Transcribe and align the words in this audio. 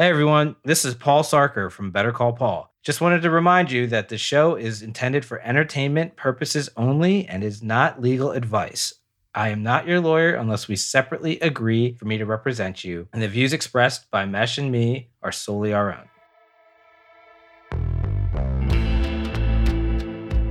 Hey 0.00 0.10
everyone, 0.10 0.54
this 0.62 0.84
is 0.84 0.94
Paul 0.94 1.24
Sarker 1.24 1.72
from 1.72 1.90
Better 1.90 2.12
Call 2.12 2.32
Paul. 2.32 2.72
Just 2.84 3.00
wanted 3.00 3.20
to 3.22 3.30
remind 3.30 3.72
you 3.72 3.88
that 3.88 4.08
the 4.08 4.16
show 4.16 4.54
is 4.54 4.80
intended 4.80 5.24
for 5.24 5.40
entertainment 5.40 6.14
purposes 6.14 6.70
only 6.76 7.26
and 7.26 7.42
is 7.42 7.64
not 7.64 8.00
legal 8.00 8.30
advice. 8.30 8.94
I 9.34 9.48
am 9.48 9.64
not 9.64 9.88
your 9.88 9.98
lawyer 9.98 10.36
unless 10.36 10.68
we 10.68 10.76
separately 10.76 11.40
agree 11.40 11.94
for 11.94 12.04
me 12.04 12.16
to 12.16 12.24
represent 12.24 12.84
you, 12.84 13.08
and 13.12 13.20
the 13.20 13.26
views 13.26 13.52
expressed 13.52 14.08
by 14.08 14.24
Mesh 14.24 14.56
and 14.56 14.70
me 14.70 15.08
are 15.20 15.32
solely 15.32 15.72
our 15.72 15.92
own. 15.92 16.08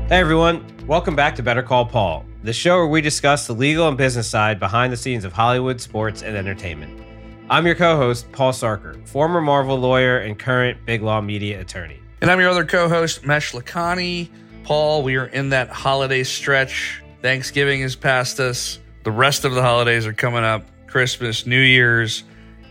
Hey 0.10 0.20
everyone, 0.20 0.66
welcome 0.88 1.16
back 1.16 1.38
to 1.38 1.42
Better 1.42 1.64
Call 1.64 1.86
Paul, 1.86 2.26
the 2.44 2.52
show 2.52 2.76
where 2.80 2.88
we 2.88 3.00
discuss 3.00 3.48
the 3.48 3.54
legal 3.54 3.88
and 3.88 3.98
business 3.98 4.28
side 4.28 4.60
behind 4.60 4.92
the 4.92 4.98
scenes 4.98 5.24
of 5.24 5.32
Hollywood, 5.32 5.80
sports, 5.80 6.22
and 6.22 6.36
entertainment. 6.36 7.07
I'm 7.50 7.66
your 7.66 7.76
co 7.76 7.96
host, 7.96 8.30
Paul 8.34 8.52
Sarker, 8.52 9.08
former 9.08 9.40
Marvel 9.40 9.78
lawyer 9.78 10.18
and 10.18 10.38
current 10.38 10.86
Big 10.86 11.02
Law 11.02 11.22
Media 11.22 11.62
attorney. 11.62 11.98
And 12.20 12.30
I'm 12.30 12.42
your 12.42 12.50
other 12.50 12.66
co 12.66 12.90
host, 12.90 13.26
Mesh 13.26 13.54
Lakhani. 13.54 14.30
Paul, 14.66 15.02
we 15.02 15.16
are 15.16 15.28
in 15.28 15.48
that 15.52 15.70
holiday 15.70 16.24
stretch. 16.24 17.02
Thanksgiving 17.22 17.80
is 17.80 17.96
past 17.96 18.42
us. 18.42 18.80
The 19.06 19.12
rest 19.12 19.46
of 19.46 19.54
the 19.54 19.62
holidays 19.62 20.06
are 20.06 20.12
coming 20.12 20.44
up 20.44 20.66
Christmas, 20.88 21.46
New 21.46 21.62
Year's. 21.62 22.26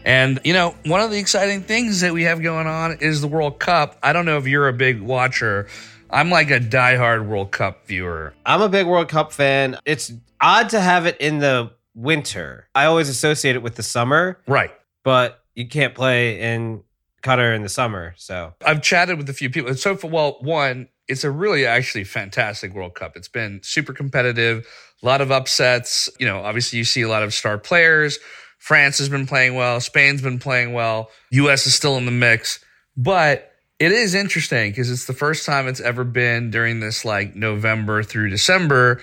And, 0.05 0.41
you 0.45 0.53
know, 0.53 0.75
one 0.85 1.01
of 1.01 1.11
the 1.11 1.19
exciting 1.19 1.63
things 1.63 2.03
that 2.03 2.13
we 2.13 2.25
have 2.25 2.43
going 2.43 2.67
on 2.67 2.99
is 3.01 3.23
the 3.23 3.29
World 3.29 3.59
Cup. 3.59 3.97
I 4.03 4.13
don't 4.13 4.27
know 4.27 4.37
if 4.37 4.47
you're 4.47 4.69
a 4.69 4.75
big 4.75 5.01
watcher. 5.01 5.69
I'm 6.11 6.29
like 6.29 6.51
a 6.51 6.61
diehard 6.61 7.27
World 7.27 7.51
Cup 7.51 7.87
viewer. 7.87 8.35
I'm 8.45 8.61
a 8.61 8.69
big 8.69 8.87
World 8.87 9.09
Cup 9.09 9.33
fan. 9.33 9.79
It's 9.87 10.13
odd 10.39 10.69
to 10.69 10.81
have 10.83 11.07
it 11.07 11.17
in 11.19 11.39
the 11.39 11.73
winter. 11.97 12.69
I 12.75 12.85
always 12.85 13.09
associate 13.09 13.57
it 13.57 13.63
with 13.63 13.75
the 13.75 13.83
summer. 13.83 14.39
Right. 14.47 14.71
But 15.03 15.43
you 15.55 15.67
can't 15.67 15.95
play 15.95 16.41
in 16.41 16.85
Qatar 17.23 17.57
in 17.57 17.63
the 17.63 17.69
summer. 17.69 18.15
So 18.17 18.55
I've 18.65 18.83
chatted 18.83 19.17
with 19.17 19.29
a 19.29 19.33
few 19.33 19.51
people. 19.51 19.75
So 19.75 19.97
for 19.97 20.09
well, 20.09 20.39
one, 20.41 20.89
it's 21.09 21.25
a 21.25 21.31
really 21.31 21.67
actually 21.67 22.05
fantastic 22.05 22.75
World 22.75 22.95
Cup. 22.95 23.17
It's 23.17 23.29
been 23.29 23.61
super 23.63 23.93
competitive, 23.93 24.67
a 25.03 25.07
lot 25.07 25.21
of 25.21 25.33
upsets. 25.33 26.09
You 26.21 26.27
know, 26.27 26.41
obviously 26.41 26.79
you 26.79 26.85
see 26.85 27.03
a 27.03 27.09
lot 27.09 27.23
of 27.23 27.35
star 27.35 27.59
players. 27.59 28.19
France 28.59 28.99
has 28.99 29.09
been 29.09 29.27
playing 29.27 29.55
well, 29.55 29.81
Spain's 29.81 30.23
been 30.23 30.39
playing 30.39 30.73
well, 30.73 31.11
US 31.31 31.67
is 31.67 31.75
still 31.75 31.97
in 31.97 32.05
the 32.05 32.11
mix. 32.11 32.59
But 32.97 33.53
it 33.79 33.93
is 33.93 34.15
interesting 34.15 34.71
because 34.71 34.91
it's 34.91 35.07
the 35.07 35.13
first 35.13 35.45
time 35.45 35.69
it's 35.69 35.81
ever 35.81 36.05
been 36.05 36.51
during 36.51 36.81
this 36.81 37.05
like 37.05 37.37
November 37.37 38.03
through 38.03 38.31
December 38.31 39.03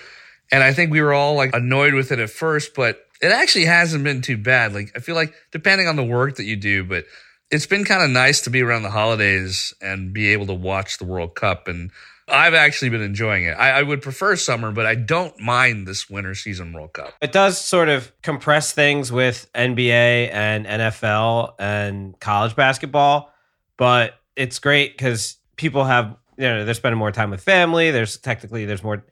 and 0.53 0.63
I 0.63 0.71
think 0.71 0.91
we 0.91 1.01
were 1.01 1.13
all 1.13 1.33
like 1.33 1.55
annoyed 1.55 1.95
with 1.95 2.11
it 2.11 2.19
at 2.19 2.29
first, 2.29 2.75
but 2.75 2.99
it 3.21 3.31
actually 3.31 3.65
hasn't 3.65 4.03
been 4.03 4.21
too 4.21 4.37
bad. 4.37 4.71
Like, 4.73 4.91
I 4.95 4.99
feel 4.99 5.15
like 5.15 5.33
depending 5.51 5.87
on 5.87 5.95
the 5.95 6.03
work 6.03 6.35
that 6.35 6.43
you 6.43 6.55
do, 6.55 6.83
but 6.83 7.05
it's 7.49 7.65
been 7.65 7.85
kind 7.85 8.03
of 8.03 8.11
nice 8.11 8.41
to 8.41 8.51
be 8.51 8.61
around 8.61 8.83
the 8.83 8.91
holidays 8.91 9.73
and 9.81 10.13
be 10.13 10.31
able 10.31 10.45
to 10.45 10.53
watch 10.53 10.99
the 10.99 11.05
World 11.05 11.33
Cup. 11.33 11.67
And 11.67 11.89
I've 12.27 12.53
actually 12.53 12.89
been 12.89 13.01
enjoying 13.01 13.45
it. 13.45 13.53
I, 13.53 13.79
I, 13.79 13.81
would 13.81 14.03
prefer 14.03 14.35
summer, 14.35 14.71
but 14.71 14.85
I 14.85 14.93
don't 14.93 15.37
mind 15.39 15.87
this 15.87 16.07
winter 16.07 16.35
season 16.35 16.71
World 16.71 16.93
Cup. 16.93 17.13
It 17.19 17.31
does 17.31 17.59
sort 17.59 17.89
of 17.89 18.11
compress 18.21 18.73
things 18.73 19.11
with 19.11 19.49
NBA 19.55 20.29
and 20.31 20.67
NFL 20.67 21.55
and 21.57 22.19
college 22.19 22.55
basketball, 22.55 23.33
but 23.77 24.13
it's 24.35 24.59
great 24.59 24.95
because 24.95 25.37
people 25.55 25.83
have, 25.83 26.15
you 26.37 26.47
know, 26.47 26.63
they're 26.63 26.75
spending 26.75 26.99
more 26.99 27.11
time 27.11 27.31
with 27.31 27.41
family. 27.41 27.89
There's 27.89 28.17
technically, 28.17 28.65
there's 28.65 28.83
more 28.83 29.03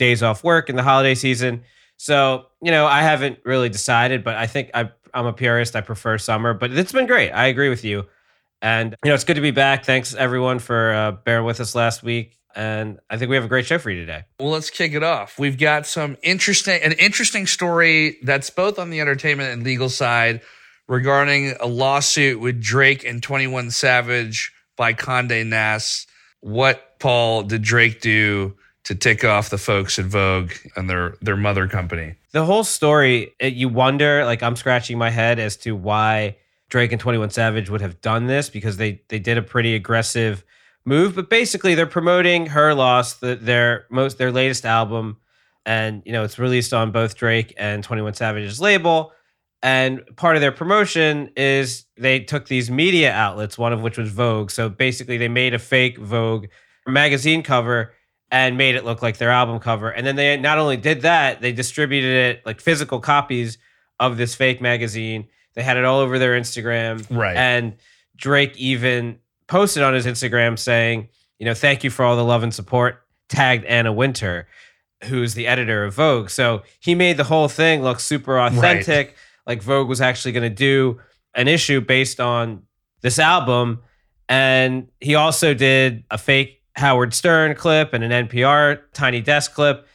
days 0.00 0.22
off 0.22 0.42
work 0.42 0.68
in 0.70 0.76
the 0.76 0.82
holiday 0.82 1.14
season. 1.14 1.62
So, 1.98 2.46
you 2.62 2.70
know, 2.70 2.86
I 2.86 3.02
haven't 3.02 3.38
really 3.44 3.68
decided, 3.68 4.24
but 4.24 4.34
I 4.34 4.46
think 4.46 4.70
I, 4.72 4.90
I'm 5.12 5.26
a 5.26 5.34
purist. 5.34 5.76
I 5.76 5.82
prefer 5.82 6.16
summer, 6.16 6.54
but 6.54 6.72
it's 6.72 6.92
been 6.92 7.06
great. 7.06 7.30
I 7.30 7.46
agree 7.46 7.68
with 7.68 7.84
you. 7.84 8.06
And, 8.62 8.96
you 9.04 9.10
know, 9.10 9.14
it's 9.14 9.24
good 9.24 9.34
to 9.34 9.42
be 9.42 9.50
back. 9.50 9.84
Thanks, 9.84 10.14
everyone, 10.14 10.58
for 10.58 10.92
uh, 10.92 11.12
bearing 11.12 11.44
with 11.44 11.60
us 11.60 11.74
last 11.74 12.02
week. 12.02 12.38
And 12.56 12.98
I 13.10 13.18
think 13.18 13.28
we 13.28 13.36
have 13.36 13.44
a 13.44 13.48
great 13.48 13.66
show 13.66 13.78
for 13.78 13.90
you 13.90 14.00
today. 14.00 14.24
Well, 14.38 14.48
let's 14.48 14.70
kick 14.70 14.94
it 14.94 15.02
off. 15.02 15.38
We've 15.38 15.58
got 15.58 15.86
some 15.86 16.16
interesting, 16.22 16.82
an 16.82 16.92
interesting 16.92 17.46
story 17.46 18.18
that's 18.22 18.48
both 18.48 18.78
on 18.78 18.88
the 18.88 19.00
entertainment 19.00 19.52
and 19.52 19.62
legal 19.62 19.90
side 19.90 20.40
regarding 20.88 21.54
a 21.60 21.66
lawsuit 21.66 22.40
with 22.40 22.60
Drake 22.60 23.04
and 23.04 23.22
21 23.22 23.70
Savage 23.70 24.52
by 24.76 24.94
Conde 24.94 25.50
Nast. 25.50 26.08
What, 26.40 26.98
Paul, 26.98 27.42
did 27.42 27.60
Drake 27.60 28.00
do 28.00 28.56
to 28.90 28.96
tick 28.96 29.22
off 29.24 29.50
the 29.50 29.58
folks 29.58 30.00
at 30.00 30.04
Vogue 30.06 30.50
and 30.74 30.90
their 30.90 31.14
their 31.22 31.36
mother 31.36 31.68
company. 31.68 32.16
The 32.32 32.44
whole 32.44 32.64
story, 32.64 33.32
it, 33.38 33.52
you 33.52 33.68
wonder. 33.68 34.24
Like 34.24 34.42
I'm 34.42 34.56
scratching 34.56 34.98
my 34.98 35.10
head 35.10 35.38
as 35.38 35.56
to 35.58 35.76
why 35.76 36.36
Drake 36.70 36.90
and 36.90 37.00
Twenty 37.00 37.16
One 37.16 37.30
Savage 37.30 37.70
would 37.70 37.82
have 37.82 38.00
done 38.00 38.26
this 38.26 38.50
because 38.50 38.78
they 38.78 39.00
they 39.06 39.20
did 39.20 39.38
a 39.38 39.42
pretty 39.42 39.76
aggressive 39.76 40.42
move. 40.84 41.14
But 41.14 41.30
basically, 41.30 41.76
they're 41.76 41.86
promoting 41.86 42.46
Her 42.46 42.74
Loss, 42.74 43.18
the, 43.18 43.36
their 43.36 43.86
most 43.90 44.18
their 44.18 44.32
latest 44.32 44.66
album, 44.66 45.18
and 45.64 46.02
you 46.04 46.10
know 46.10 46.24
it's 46.24 46.40
released 46.40 46.74
on 46.74 46.90
both 46.90 47.14
Drake 47.14 47.54
and 47.56 47.84
Twenty 47.84 48.02
One 48.02 48.14
Savage's 48.14 48.60
label. 48.60 49.12
And 49.62 50.02
part 50.16 50.34
of 50.34 50.42
their 50.42 50.50
promotion 50.50 51.30
is 51.36 51.84
they 51.96 52.18
took 52.18 52.48
these 52.48 52.72
media 52.72 53.12
outlets, 53.12 53.56
one 53.56 53.72
of 53.72 53.82
which 53.82 53.98
was 53.98 54.10
Vogue. 54.10 54.50
So 54.50 54.68
basically, 54.68 55.16
they 55.16 55.28
made 55.28 55.54
a 55.54 55.60
fake 55.60 55.96
Vogue 55.96 56.46
magazine 56.88 57.44
cover 57.44 57.92
and 58.30 58.56
made 58.56 58.76
it 58.76 58.84
look 58.84 59.02
like 59.02 59.18
their 59.18 59.30
album 59.30 59.58
cover. 59.58 59.90
And 59.90 60.06
then 60.06 60.16
they 60.16 60.36
not 60.36 60.58
only 60.58 60.76
did 60.76 61.02
that, 61.02 61.40
they 61.40 61.52
distributed 61.52 62.36
it 62.36 62.46
like 62.46 62.60
physical 62.60 63.00
copies 63.00 63.58
of 63.98 64.16
this 64.16 64.34
fake 64.34 64.60
magazine. 64.60 65.26
They 65.54 65.62
had 65.62 65.76
it 65.76 65.84
all 65.84 65.98
over 65.98 66.18
their 66.18 66.38
Instagram. 66.38 67.04
Right. 67.10 67.36
And 67.36 67.76
Drake 68.16 68.56
even 68.56 69.18
posted 69.48 69.82
on 69.82 69.94
his 69.94 70.06
Instagram 70.06 70.58
saying, 70.58 71.08
you 71.38 71.46
know, 71.46 71.54
thank 71.54 71.82
you 71.82 71.90
for 71.90 72.04
all 72.04 72.16
the 72.16 72.24
love 72.24 72.42
and 72.42 72.54
support, 72.54 73.02
tagged 73.28 73.64
Anna 73.64 73.92
Wintour, 73.92 74.46
who's 75.04 75.34
the 75.34 75.46
editor 75.46 75.84
of 75.84 75.94
Vogue. 75.94 76.30
So 76.30 76.62
he 76.78 76.94
made 76.94 77.16
the 77.16 77.24
whole 77.24 77.48
thing 77.48 77.82
look 77.82 77.98
super 77.98 78.38
authentic, 78.38 79.08
right. 79.08 79.16
like 79.46 79.62
Vogue 79.62 79.88
was 79.88 80.00
actually 80.00 80.32
going 80.32 80.48
to 80.48 80.54
do 80.54 81.00
an 81.34 81.48
issue 81.48 81.80
based 81.80 82.20
on 82.20 82.62
this 83.00 83.18
album. 83.18 83.80
And 84.28 84.88
he 85.00 85.16
also 85.16 85.54
did 85.54 86.04
a 86.10 86.18
fake 86.18 86.59
Howard 86.76 87.14
Stern 87.14 87.54
clip 87.54 87.92
and 87.92 88.04
an 88.04 88.28
NPR 88.28 88.80
Tiny 88.92 89.20
Desk 89.20 89.52
clip. 89.52 89.86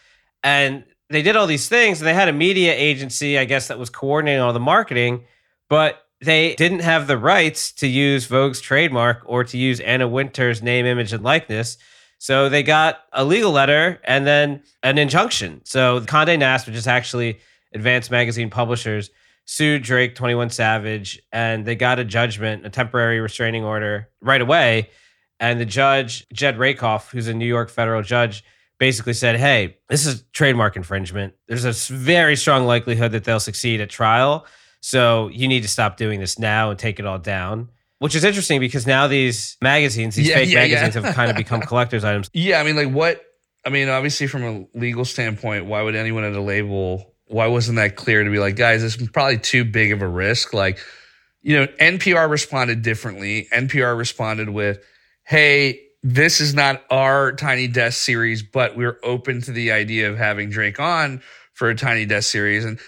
And 0.44 0.83
they 1.10 1.22
did 1.22 1.36
all 1.36 1.48
these 1.48 1.69
things. 1.69 2.00
And 2.00 2.07
they 2.07 2.13
had 2.13 2.27
a 2.27 2.33
media 2.33 2.74
agency, 2.74 3.38
I 3.38 3.45
guess, 3.45 3.68
that 3.68 3.80
was 3.80 3.89
coordinating 3.89 4.42
all 4.42 4.54
the 4.54 4.60
marketing, 4.60 5.24
but 5.69 6.01
they 6.22 6.56
didn't 6.56 6.80
have 6.80 7.07
the 7.07 7.18
rights 7.18 7.72
to 7.74 7.88
use 7.88 8.27
Vogue's 8.27 8.62
trademark 8.62 9.24
or 9.25 9.44
to 9.44 9.57
use 9.57 9.80
Anna 9.80 10.07
Wintour's 10.07 10.62
name, 10.62 10.86
image, 10.86 11.13
and 11.13 11.24
likeness. 11.24 11.77
So 12.18 12.50
they 12.50 12.63
got 12.63 13.00
a 13.12 13.25
legal 13.25 13.51
letter 13.51 14.00
and 14.06 14.25
then 14.25 14.63
an 14.81 14.98
injunction. 14.98 15.62
So 15.66 16.00
Condé 16.01 16.39
Nast, 16.39 16.66
which 16.66 16.75
is 16.75 16.88
actually 16.88 17.39
Advanced 17.74 18.10
Magazine 18.10 18.50
Publishers, 18.50 19.10
sued 19.45 19.83
Drake, 19.83 20.16
21 20.16 20.50
Savage, 20.50 21.22
and 21.31 21.66
they 21.66 21.75
got 21.75 22.00
a 22.00 22.06
judgment, 22.06 22.66
a 22.66 22.69
temporary 22.69 23.19
restraining 23.19 23.63
order 23.63 24.10
right 24.22 24.42
away 24.42 24.89
and 25.39 25.59
the 25.59 25.65
judge, 25.65 26.25
Jed 26.33 26.57
Rakoff, 26.57 27.11
who's 27.11 27.27
a 27.27 27.33
New 27.33 27.45
York 27.47 27.69
federal 27.69 28.01
judge, 28.01 28.43
basically 28.79 29.13
said, 29.13 29.37
Hey, 29.37 29.77
this 29.89 30.05
is 30.05 30.23
trademark 30.33 30.75
infringement. 30.75 31.33
There's 31.47 31.65
a 31.65 31.71
very 31.93 32.35
strong 32.35 32.65
likelihood 32.65 33.11
that 33.13 33.23
they'll 33.23 33.39
succeed 33.39 33.81
at 33.81 33.89
trial. 33.89 34.45
So 34.81 35.29
you 35.29 35.47
need 35.47 35.61
to 35.63 35.67
stop 35.69 35.97
doing 35.97 36.19
this 36.19 36.37
now 36.37 36.69
and 36.69 36.77
take 36.79 36.99
it 36.99 37.05
all 37.05 37.17
down. 37.19 37.69
which 37.99 38.13
is 38.15 38.23
interesting 38.23 38.59
because 38.59 38.85
now 38.85 39.07
these 39.07 39.57
magazines, 39.61 40.15
these 40.15 40.27
Yeah, 40.29 40.35
fake 40.35 40.49
yeah, 40.49 40.63
yeah. 40.65 40.75
magazines, 40.81 41.03
have 41.05 41.15
kind 41.15 41.31
of 41.31 41.38
become 41.38 41.61
collector's 41.71 42.03
items. 42.03 42.29
Yeah, 42.33 42.59
I 42.59 42.63
mean, 42.63 42.75
like 42.75 42.91
what? 42.93 43.21
I 43.65 43.69
mean, 43.69 43.89
obviously, 43.89 44.27
from 44.27 44.43
a 44.43 44.77
legal 44.77 45.05
standpoint, 45.05 45.65
why 45.65 45.81
would 45.81 45.95
anyone 45.95 46.23
at 46.23 46.33
a 46.33 46.41
label? 46.41 47.15
Why 47.27 47.47
wasn't 47.47 47.77
that 47.77 47.95
clear 47.95 48.23
to 48.23 48.29
be 48.29 48.38
like, 48.38 48.55
guys, 48.57 48.83
this 48.83 48.95
is 48.97 49.09
probably 49.09 49.39
too 49.39 49.65
big 49.65 49.91
of 49.91 50.03
a 50.03 50.07
risk? 50.07 50.53
Like, 50.53 50.77
you 51.41 51.57
know, 51.57 51.65
NPR 51.81 52.29
responded 52.29 52.83
differently. 52.83 53.47
NPR 53.51 53.97
responded 53.97 54.49
with, 54.49 54.83
"Hey, 55.25 55.81
this 56.04 56.39
is 56.39 56.54
not 56.54 56.83
our 56.92 57.31
Tiny 57.33 57.68
Desk 57.68 58.01
series, 58.01 58.44
but 58.44 58.75
we're 58.77 59.00
open 59.04 59.42
to 59.44 59.51
the 59.51 59.72
idea 59.72 60.10
of 60.10 60.18
having 60.18 60.50
Drake 60.50 60.80
on 60.80 61.22
for 61.54 61.69
a 61.69 61.75
Tiny 61.75 62.06
Desk 62.06 62.30
series." 62.30 62.63
And 62.66 62.80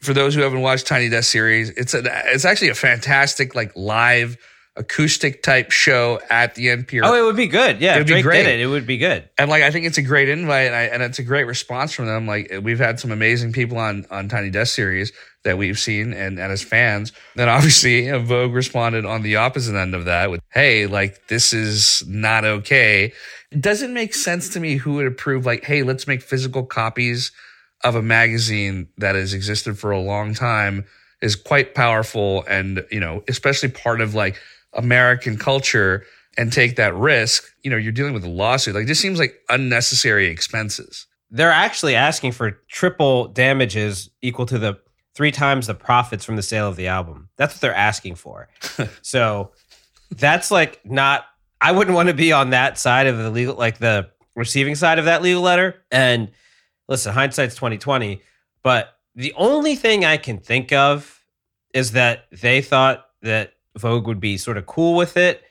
for 0.00 0.12
those 0.14 0.34
who 0.34 0.40
haven't 0.40 0.60
watched 0.62 0.86
Tiny 0.86 1.08
Desk 1.08 1.30
series, 1.30 1.70
it's 1.70 1.94
a 1.94 2.02
it's 2.32 2.44
actually 2.44 2.70
a 2.70 2.74
fantastic 2.74 3.54
like 3.54 3.72
live 3.76 4.36
acoustic 4.76 5.40
type 5.42 5.70
show 5.70 6.20
at 6.30 6.56
the 6.56 6.66
NPR 6.66 7.02
Oh, 7.04 7.14
it 7.14 7.22
would 7.24 7.36
be 7.36 7.46
good. 7.46 7.80
Yeah, 7.80 7.94
It'd 7.94 8.10
if 8.10 8.16
be 8.16 8.22
great. 8.22 8.42
did 8.42 8.58
it, 8.58 8.60
it 8.60 8.66
would 8.66 8.86
be 8.88 8.96
good. 8.98 9.28
and 9.38 9.48
like 9.48 9.62
I 9.62 9.70
think 9.70 9.86
it's 9.86 9.98
a 9.98 10.02
great 10.02 10.28
invite, 10.28 10.66
and, 10.66 10.74
I, 10.74 10.82
and 10.84 11.00
it's 11.00 11.20
a 11.20 11.22
great 11.22 11.44
response 11.44 11.92
from 11.92 12.06
them. 12.06 12.26
Like 12.26 12.52
we've 12.60 12.80
had 12.80 12.98
some 12.98 13.12
amazing 13.12 13.52
people 13.52 13.78
on 13.78 14.04
on 14.10 14.28
Tiny 14.28 14.50
Desk 14.50 14.74
series 14.74 15.12
that 15.44 15.58
we've 15.58 15.78
seen, 15.78 16.12
and, 16.12 16.38
and 16.38 16.52
as 16.52 16.62
fans, 16.62 17.12
then 17.36 17.48
obviously 17.48 18.10
Vogue 18.18 18.52
responded 18.52 19.04
on 19.04 19.22
the 19.22 19.36
opposite 19.36 19.76
end 19.76 19.94
of 19.94 20.06
that 20.06 20.30
with, 20.30 20.40
"Hey, 20.52 20.86
like 20.86 21.28
this 21.28 21.52
is 21.52 22.02
not 22.06 22.44
okay." 22.44 23.12
It 23.50 23.60
doesn't 23.60 23.94
make 23.94 24.14
sense 24.14 24.48
to 24.50 24.60
me 24.60 24.76
who 24.76 24.94
would 24.94 25.06
approve 25.06 25.46
like, 25.46 25.64
"Hey, 25.64 25.82
let's 25.82 26.06
make 26.06 26.22
physical 26.22 26.64
copies 26.64 27.32
of 27.82 27.94
a 27.94 28.02
magazine 28.02 28.88
that 28.98 29.14
has 29.14 29.34
existed 29.34 29.78
for 29.78 29.90
a 29.90 30.00
long 30.00 30.34
time." 30.34 30.84
Is 31.20 31.36
quite 31.36 31.74
powerful, 31.74 32.44
and 32.48 32.84
you 32.90 33.00
know, 33.00 33.22
especially 33.28 33.70
part 33.70 34.02
of 34.02 34.14
like 34.14 34.38
American 34.74 35.38
culture 35.38 36.04
and 36.36 36.52
take 36.52 36.76
that 36.76 36.94
risk, 36.94 37.44
you 37.62 37.70
know, 37.70 37.76
you're 37.76 37.92
dealing 37.92 38.12
with 38.12 38.24
a 38.24 38.28
lawsuit. 38.28 38.74
Like 38.74 38.86
this 38.86 39.00
seems 39.00 39.18
like 39.18 39.40
unnecessary 39.48 40.26
expenses. 40.26 41.06
They're 41.30 41.50
actually 41.50 41.94
asking 41.94 42.32
for 42.32 42.52
triple 42.68 43.28
damages 43.28 44.10
equal 44.22 44.46
to 44.46 44.58
the 44.58 44.78
three 45.14 45.30
times 45.30 45.66
the 45.66 45.74
profits 45.74 46.24
from 46.24 46.36
the 46.36 46.42
sale 46.42 46.68
of 46.68 46.76
the 46.76 46.88
album. 46.88 47.28
That's 47.36 47.54
what 47.54 47.60
they're 47.60 47.74
asking 47.74 48.16
for. 48.16 48.48
so 49.02 49.52
that's 50.10 50.50
like 50.50 50.80
not 50.84 51.24
I 51.60 51.72
wouldn't 51.72 51.94
want 51.94 52.08
to 52.08 52.14
be 52.14 52.32
on 52.32 52.50
that 52.50 52.78
side 52.78 53.06
of 53.06 53.16
the 53.16 53.30
legal 53.30 53.54
like 53.54 53.78
the 53.78 54.10
receiving 54.36 54.74
side 54.74 54.98
of 54.98 55.04
that 55.06 55.22
legal 55.22 55.42
letter. 55.42 55.82
And 55.90 56.30
listen, 56.88 57.12
hindsight's 57.12 57.54
2020, 57.54 58.20
but 58.62 58.98
the 59.14 59.32
only 59.36 59.76
thing 59.76 60.04
I 60.04 60.16
can 60.16 60.38
think 60.38 60.72
of 60.72 61.24
is 61.72 61.92
that 61.92 62.26
they 62.30 62.60
thought 62.60 63.06
that 63.22 63.54
Vogue 63.76 64.06
would 64.06 64.20
be 64.20 64.36
sort 64.36 64.56
of 64.56 64.66
cool 64.66 64.96
with 64.96 65.16
it. 65.16 65.42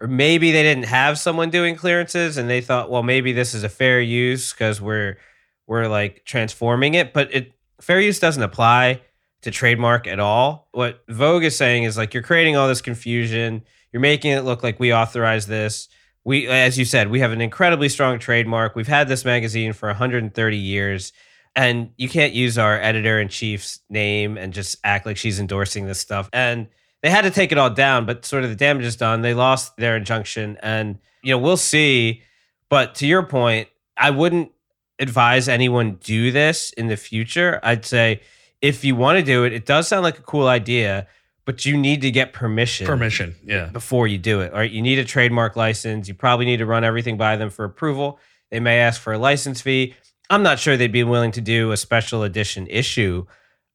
Or 0.00 0.06
maybe 0.06 0.52
they 0.52 0.62
didn't 0.62 0.84
have 0.84 1.18
someone 1.18 1.50
doing 1.50 1.74
clearances 1.74 2.36
and 2.36 2.48
they 2.48 2.60
thought, 2.60 2.88
well, 2.88 3.02
maybe 3.02 3.32
this 3.32 3.52
is 3.52 3.64
a 3.64 3.68
fair 3.68 4.00
use 4.00 4.52
because 4.52 4.80
we're 4.80 5.18
we're 5.66 5.88
like 5.88 6.24
transforming 6.24 6.94
it. 6.94 7.12
But 7.12 7.34
it 7.34 7.52
fair 7.80 8.00
use 8.00 8.20
doesn't 8.20 8.42
apply 8.42 9.02
to 9.42 9.50
trademark 9.50 10.06
at 10.06 10.18
all. 10.18 10.68
What 10.72 11.02
Vogue 11.08 11.44
is 11.44 11.56
saying 11.56 11.84
is 11.84 11.96
like 11.96 12.14
you're 12.14 12.22
creating 12.22 12.56
all 12.56 12.68
this 12.68 12.80
confusion. 12.80 13.62
You're 13.92 14.00
making 14.00 14.32
it 14.32 14.44
look 14.44 14.62
like 14.62 14.80
we 14.80 14.92
authorize 14.92 15.46
this. 15.46 15.88
We, 16.24 16.46
as 16.46 16.78
you 16.78 16.84
said, 16.84 17.10
we 17.10 17.20
have 17.20 17.32
an 17.32 17.40
incredibly 17.40 17.88
strong 17.88 18.18
trademark. 18.18 18.76
We've 18.76 18.88
had 18.88 19.08
this 19.08 19.24
magazine 19.24 19.72
for 19.72 19.88
130 19.88 20.56
years, 20.56 21.12
and 21.56 21.90
you 21.96 22.08
can't 22.08 22.34
use 22.34 22.58
our 22.58 22.78
editor 22.78 23.18
in 23.18 23.28
chief's 23.28 23.80
name 23.88 24.36
and 24.36 24.52
just 24.52 24.76
act 24.84 25.06
like 25.06 25.16
she's 25.16 25.40
endorsing 25.40 25.86
this 25.86 26.00
stuff. 26.00 26.28
And 26.32 26.68
they 27.02 27.10
had 27.10 27.22
to 27.22 27.30
take 27.30 27.52
it 27.52 27.58
all 27.58 27.70
down, 27.70 28.04
but 28.04 28.24
sort 28.24 28.44
of 28.44 28.50
the 28.50 28.56
damage 28.56 28.84
is 28.84 28.96
done. 28.96 29.22
They 29.22 29.32
lost 29.32 29.76
their 29.76 29.96
injunction, 29.96 30.58
and 30.62 30.98
you 31.22 31.30
know 31.30 31.38
we'll 31.38 31.56
see. 31.56 32.22
But 32.68 32.96
to 32.96 33.06
your 33.06 33.22
point, 33.22 33.68
I 33.96 34.10
wouldn't 34.10 34.52
advise 34.98 35.48
anyone 35.48 35.98
do 36.02 36.30
this 36.30 36.70
in 36.72 36.88
the 36.88 36.96
future. 36.96 37.60
I'd 37.62 37.86
say 37.86 38.20
if 38.60 38.84
you 38.84 38.96
want 38.96 39.18
to 39.18 39.24
do 39.24 39.44
it, 39.44 39.52
it 39.52 39.66
does 39.66 39.88
sound 39.88 40.02
like 40.02 40.18
a 40.18 40.22
cool 40.22 40.48
idea, 40.48 41.06
but 41.44 41.64
you 41.64 41.76
need 41.76 42.02
to 42.02 42.10
get 42.10 42.32
permission 42.32 42.86
Permission. 42.86 43.34
Yeah. 43.44 43.66
before 43.66 44.06
you 44.06 44.18
do 44.18 44.40
it. 44.40 44.52
All 44.52 44.58
right, 44.58 44.70
you 44.70 44.82
need 44.82 44.98
a 44.98 45.04
trademark 45.04 45.56
license. 45.56 46.08
You 46.08 46.14
probably 46.14 46.46
need 46.46 46.58
to 46.58 46.66
run 46.66 46.84
everything 46.84 47.16
by 47.16 47.36
them 47.36 47.50
for 47.50 47.64
approval. 47.64 48.18
They 48.50 48.60
may 48.60 48.80
ask 48.80 49.00
for 49.00 49.12
a 49.12 49.18
license 49.18 49.60
fee. 49.60 49.94
I'm 50.30 50.42
not 50.42 50.58
sure 50.58 50.76
they'd 50.76 50.92
be 50.92 51.04
willing 51.04 51.32
to 51.32 51.40
do 51.40 51.72
a 51.72 51.76
special 51.76 52.22
edition 52.22 52.66
issue 52.66 53.24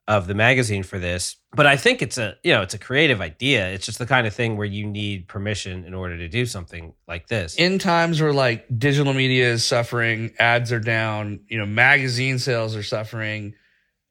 of 0.08 0.28
the 0.28 0.34
magazine 0.34 0.84
for 0.84 1.00
this, 1.00 1.38
but 1.56 1.66
I 1.66 1.78
think 1.78 2.02
it's 2.02 2.18
a 2.18 2.36
you 2.44 2.52
know 2.52 2.62
it's 2.62 2.74
a 2.74 2.78
creative 2.78 3.22
idea. 3.22 3.70
It's 3.70 3.86
just 3.86 4.00
the 4.00 4.06
kind 4.06 4.28
of 4.28 4.34
thing 4.34 4.58
where 4.58 4.68
you 4.68 4.86
need 4.86 5.30
permission 5.30 5.86
in 5.86 5.94
order 5.94 6.18
to 6.18 6.28
do 6.28 6.46
something 6.46 6.94
like 7.08 7.28
this. 7.28 7.56
In 7.56 7.80
times 7.80 8.22
where 8.22 8.34
like 8.34 8.66
digital 8.78 9.14
media 9.14 9.50
is 9.50 9.66
suffering, 9.66 10.34
ads 10.38 10.74
are 10.74 10.82
down, 10.82 11.40
you 11.48 11.58
know, 11.58 11.66
magazine 11.66 12.38
sales 12.38 12.76
are 12.76 12.84
suffering, 12.84 13.54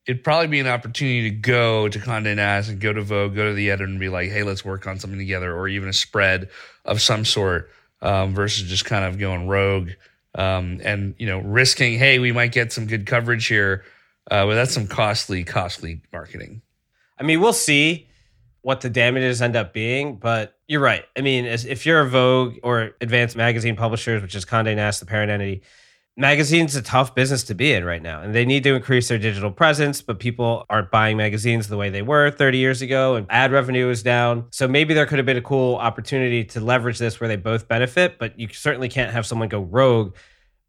it'd 0.06 0.24
probably 0.24 0.48
be 0.48 0.60
an 0.60 0.66
opportunity 0.66 1.30
to 1.30 1.36
go 1.36 1.88
to 1.88 1.98
Condé 1.98 2.34
Nast 2.36 2.68
and 2.68 2.80
go 2.80 2.92
to 2.92 3.02
Vogue, 3.02 3.34
go 3.34 3.48
to 3.48 3.54
the 3.54 3.70
editor 3.70 3.84
and 3.84 4.00
be 4.00 4.08
like, 4.08 4.30
hey, 4.30 4.42
let's 4.42 4.64
work 4.64 4.86
on 4.86 4.98
something 4.98 5.18
together, 5.18 5.54
or 5.54 5.68
even 5.68 5.88
a 5.88 5.92
spread 5.92 6.48
of 6.84 7.00
some 7.00 7.24
sort, 7.24 7.70
um, 8.00 8.34
versus 8.34 8.68
just 8.68 8.84
kind 8.84 9.04
of 9.04 9.18
going 9.18 9.46
rogue 9.46 9.90
um, 10.34 10.80
and 10.82 11.14
you 11.18 11.26
know 11.26 11.38
risking, 11.38 11.98
hey, 11.98 12.18
we 12.18 12.32
might 12.32 12.52
get 12.52 12.72
some 12.72 12.86
good 12.86 13.06
coverage 13.06 13.46
here, 13.46 13.84
uh, 14.30 14.46
but 14.46 14.54
that's 14.54 14.72
some 14.72 14.86
costly, 14.86 15.44
costly 15.44 16.00
marketing. 16.12 16.62
I 17.18 17.22
mean, 17.22 17.40
we'll 17.40 17.52
see 17.52 18.08
what 18.62 18.80
the 18.80 18.90
damages 18.90 19.42
end 19.42 19.56
up 19.56 19.72
being, 19.72 20.16
but 20.16 20.56
you're 20.66 20.80
right. 20.80 21.04
I 21.16 21.20
mean, 21.20 21.44
as, 21.44 21.64
if 21.64 21.84
you're 21.84 22.00
a 22.00 22.08
Vogue 22.08 22.54
or 22.62 22.92
Advanced 23.00 23.36
Magazine 23.36 23.76
Publishers, 23.76 24.22
which 24.22 24.34
is 24.34 24.44
Condé 24.44 24.74
Nast, 24.76 25.00
the 25.00 25.06
parent 25.06 25.30
entity, 25.30 25.62
magazines 26.16 26.76
a 26.76 26.82
tough 26.82 27.14
business 27.14 27.42
to 27.44 27.54
be 27.54 27.72
in 27.72 27.84
right 27.84 28.02
now, 28.02 28.20
and 28.20 28.34
they 28.34 28.44
need 28.44 28.62
to 28.64 28.74
increase 28.74 29.08
their 29.08 29.18
digital 29.18 29.50
presence. 29.50 30.02
But 30.02 30.18
people 30.18 30.66
aren't 30.68 30.90
buying 30.90 31.16
magazines 31.16 31.68
the 31.68 31.76
way 31.76 31.90
they 31.90 32.02
were 32.02 32.30
30 32.30 32.58
years 32.58 32.82
ago, 32.82 33.16
and 33.16 33.26
ad 33.30 33.52
revenue 33.52 33.88
is 33.88 34.02
down. 34.02 34.46
So 34.50 34.68
maybe 34.68 34.94
there 34.94 35.06
could 35.06 35.18
have 35.18 35.26
been 35.26 35.36
a 35.36 35.42
cool 35.42 35.76
opportunity 35.76 36.44
to 36.44 36.60
leverage 36.60 36.98
this 36.98 37.20
where 37.20 37.28
they 37.28 37.36
both 37.36 37.68
benefit. 37.68 38.18
But 38.18 38.38
you 38.38 38.48
certainly 38.48 38.88
can't 38.88 39.12
have 39.12 39.26
someone 39.26 39.48
go 39.48 39.60
rogue 39.60 40.14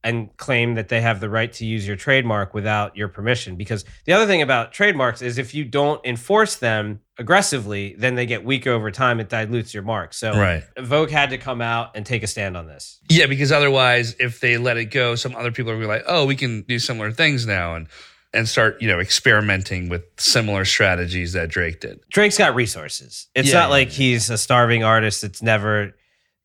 and 0.04 0.36
claim 0.38 0.76
that 0.76 0.90
they 0.90 1.00
have 1.02 1.20
the 1.22 1.30
right 1.30 1.52
to 1.54 1.66
use 1.66 1.88
your 1.88 1.96
trademark 1.96 2.54
without 2.54 2.98
your 2.98 3.08
permission. 3.08 3.56
Because 3.56 3.86
the 4.06 4.14
other 4.14 4.26
thing 4.26 4.42
about 4.42 4.74
trademarks 4.74 5.22
is 5.22 5.38
if 5.38 5.54
you 5.54 5.64
don't 5.64 6.06
enforce 6.06 6.56
them 6.58 7.00
aggressively, 7.18 7.96
then 7.98 8.16
they 8.16 8.26
get 8.26 8.44
weak 8.44 8.68
over 8.68 8.92
time. 8.92 9.20
It 9.20 9.30
dilutes 9.30 9.74
your 9.74 9.84
mark. 9.84 10.14
So 10.14 10.32
Right. 10.38 10.64
Vogue 10.78 11.10
had 11.10 11.30
to 11.32 11.38
come 11.38 11.62
out 11.62 11.92
and 11.96 12.06
take 12.06 12.22
a 12.24 12.28
stand 12.28 12.56
on 12.58 12.68
this. 12.68 13.00
Yeah, 13.10 13.28
because 13.28 13.52
otherwise, 13.52 14.16
if 14.20 14.40
they 14.40 14.58
let 14.58 14.78
it 14.78 14.86
go, 14.86 15.16
some 15.16 15.36
other 15.36 15.52
people 15.52 15.72
are 15.72 15.76
gonna 15.76 15.86
be 15.86 15.90
like, 15.90 16.04
"Oh, 16.08 16.26
we 16.26 16.36
can 16.36 16.62
do 16.64 16.80
similar 16.80 17.12
things 17.12 17.46
now," 17.48 17.76
and 17.76 17.88
and 18.36 18.50
start 18.50 18.82
you 18.82 18.88
know 18.88 19.00
experimenting 19.00 19.90
with 19.90 20.04
similar 20.18 20.66
strategies 20.66 21.34
that 21.34 21.50
Drake 21.50 21.80
did. 21.80 22.00
Drake's 22.12 22.38
got 22.38 22.56
resources. 22.56 23.28
It's 23.36 23.50
Yeah, 23.50 23.54
not 23.56 23.66
yeah, 23.66 23.68
like 23.70 23.88
yeah. 23.90 23.94
he's 23.96 24.30
a 24.30 24.38
starving 24.38 24.84
artist 24.84 25.22
that's 25.22 25.42
never, 25.42 25.96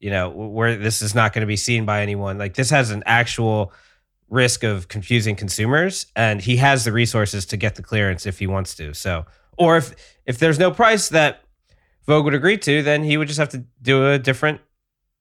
you 0.00 0.10
know, 0.10 0.30
where 0.30 0.76
this 0.76 1.02
is 1.02 1.14
not 1.14 1.32
going 1.32 1.42
to 1.42 1.46
be 1.46 1.56
seen 1.56 1.84
by 1.84 2.02
anyone. 2.02 2.38
Like 2.38 2.54
this 2.54 2.70
has 2.70 2.90
an 2.90 3.02
actual 3.06 3.72
risk 4.30 4.62
of 4.62 4.88
confusing 4.88 5.36
consumers, 5.36 6.06
and 6.14 6.40
he 6.40 6.56
has 6.56 6.84
the 6.84 6.92
resources 6.92 7.46
to 7.46 7.56
get 7.56 7.74
the 7.74 7.82
clearance 7.82 8.26
if 8.26 8.38
he 8.38 8.46
wants 8.46 8.74
to. 8.76 8.94
So, 8.94 9.26
or 9.56 9.76
if 9.76 9.94
if 10.26 10.38
there's 10.38 10.58
no 10.58 10.70
price 10.70 11.08
that 11.08 11.42
Vogue 12.06 12.24
would 12.24 12.34
agree 12.34 12.58
to, 12.58 12.82
then 12.82 13.02
he 13.02 13.16
would 13.16 13.28
just 13.28 13.38
have 13.38 13.50
to 13.50 13.64
do 13.82 14.10
a 14.10 14.18
different, 14.18 14.60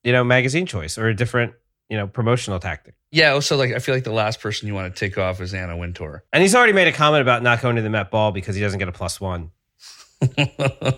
you 0.03 0.11
know, 0.11 0.23
magazine 0.23 0.65
choice 0.65 0.97
or 0.97 1.07
a 1.07 1.15
different, 1.15 1.53
you 1.89 1.97
know, 1.97 2.07
promotional 2.07 2.59
tactic. 2.59 2.95
Yeah. 3.11 3.31
Also, 3.31 3.57
like 3.57 3.73
I 3.73 3.79
feel 3.79 3.95
like 3.95 4.03
the 4.03 4.11
last 4.11 4.39
person 4.39 4.67
you 4.67 4.73
want 4.73 4.93
to 4.93 4.99
take 4.99 5.17
off 5.17 5.41
is 5.41 5.53
Anna 5.53 5.75
Wintour. 5.75 6.23
And 6.31 6.41
he's 6.41 6.55
already 6.55 6.73
made 6.73 6.87
a 6.87 6.93
comment 6.93 7.21
about 7.21 7.43
not 7.43 7.61
going 7.61 7.75
to 7.77 7.81
the 7.81 7.89
Met 7.89 8.11
Ball 8.11 8.31
because 8.31 8.55
he 8.55 8.61
doesn't 8.61 8.79
get 8.79 8.87
a 8.87 8.93
plus 8.93 9.19
one 9.19 9.51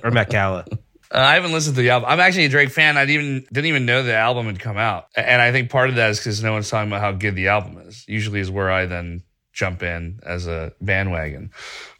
or 0.03 0.12
Met 0.12 0.29
Gala. 0.29 0.65
Uh, 1.11 1.17
I 1.19 1.33
haven't 1.35 1.51
listened 1.53 1.75
to 1.75 1.81
the 1.81 1.89
album. 1.89 2.09
I'm 2.09 2.19
actually 2.19 2.45
a 2.45 2.49
Drake 2.49 2.69
fan. 2.69 2.97
I 2.97 3.05
didn't 3.05 3.25
even 3.25 3.47
didn't 3.51 3.65
even 3.67 3.85
know 3.85 4.03
the 4.03 4.15
album 4.15 4.45
had 4.45 4.59
come 4.59 4.77
out, 4.77 5.07
and 5.15 5.41
I 5.41 5.51
think 5.51 5.69
part 5.71 5.89
of 5.89 5.95
that 5.95 6.11
is 6.11 6.19
because 6.19 6.43
no 6.43 6.53
one's 6.53 6.69
talking 6.69 6.89
about 6.89 7.01
how 7.01 7.11
good 7.13 7.35
the 7.35 7.47
album 7.47 7.77
is. 7.87 8.05
Usually, 8.07 8.39
is 8.39 8.51
where 8.51 8.69
I 8.71 8.85
then 8.85 9.23
jump 9.51 9.81
in 9.83 10.19
as 10.23 10.47
a 10.47 10.71
bandwagon 10.79 11.51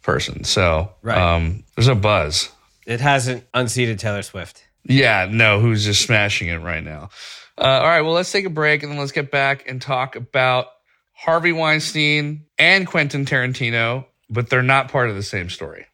person. 0.02 0.44
So, 0.44 0.92
Right. 1.02 1.18
um, 1.18 1.64
there's 1.74 1.88
a 1.88 1.94
buzz. 1.96 2.50
It 2.86 3.00
hasn't 3.00 3.44
unseated 3.52 3.98
Taylor 3.98 4.22
Swift. 4.22 4.64
Yeah, 4.84 5.28
no, 5.30 5.60
who's 5.60 5.84
just 5.84 6.02
smashing 6.02 6.48
it 6.48 6.56
right 6.58 6.82
now. 6.82 7.10
Uh, 7.58 7.64
all 7.64 7.86
right, 7.88 8.00
well, 8.00 8.12
let's 8.14 8.32
take 8.32 8.46
a 8.46 8.50
break 8.50 8.82
and 8.82 8.90
then 8.90 8.98
let's 8.98 9.12
get 9.12 9.30
back 9.30 9.68
and 9.68 9.82
talk 9.82 10.16
about 10.16 10.68
Harvey 11.12 11.52
Weinstein 11.52 12.46
and 12.58 12.86
Quentin 12.86 13.26
Tarantino, 13.26 14.06
but 14.30 14.48
they're 14.48 14.62
not 14.62 14.88
part 14.90 15.10
of 15.10 15.16
the 15.16 15.22
same 15.22 15.50
story. 15.50 15.84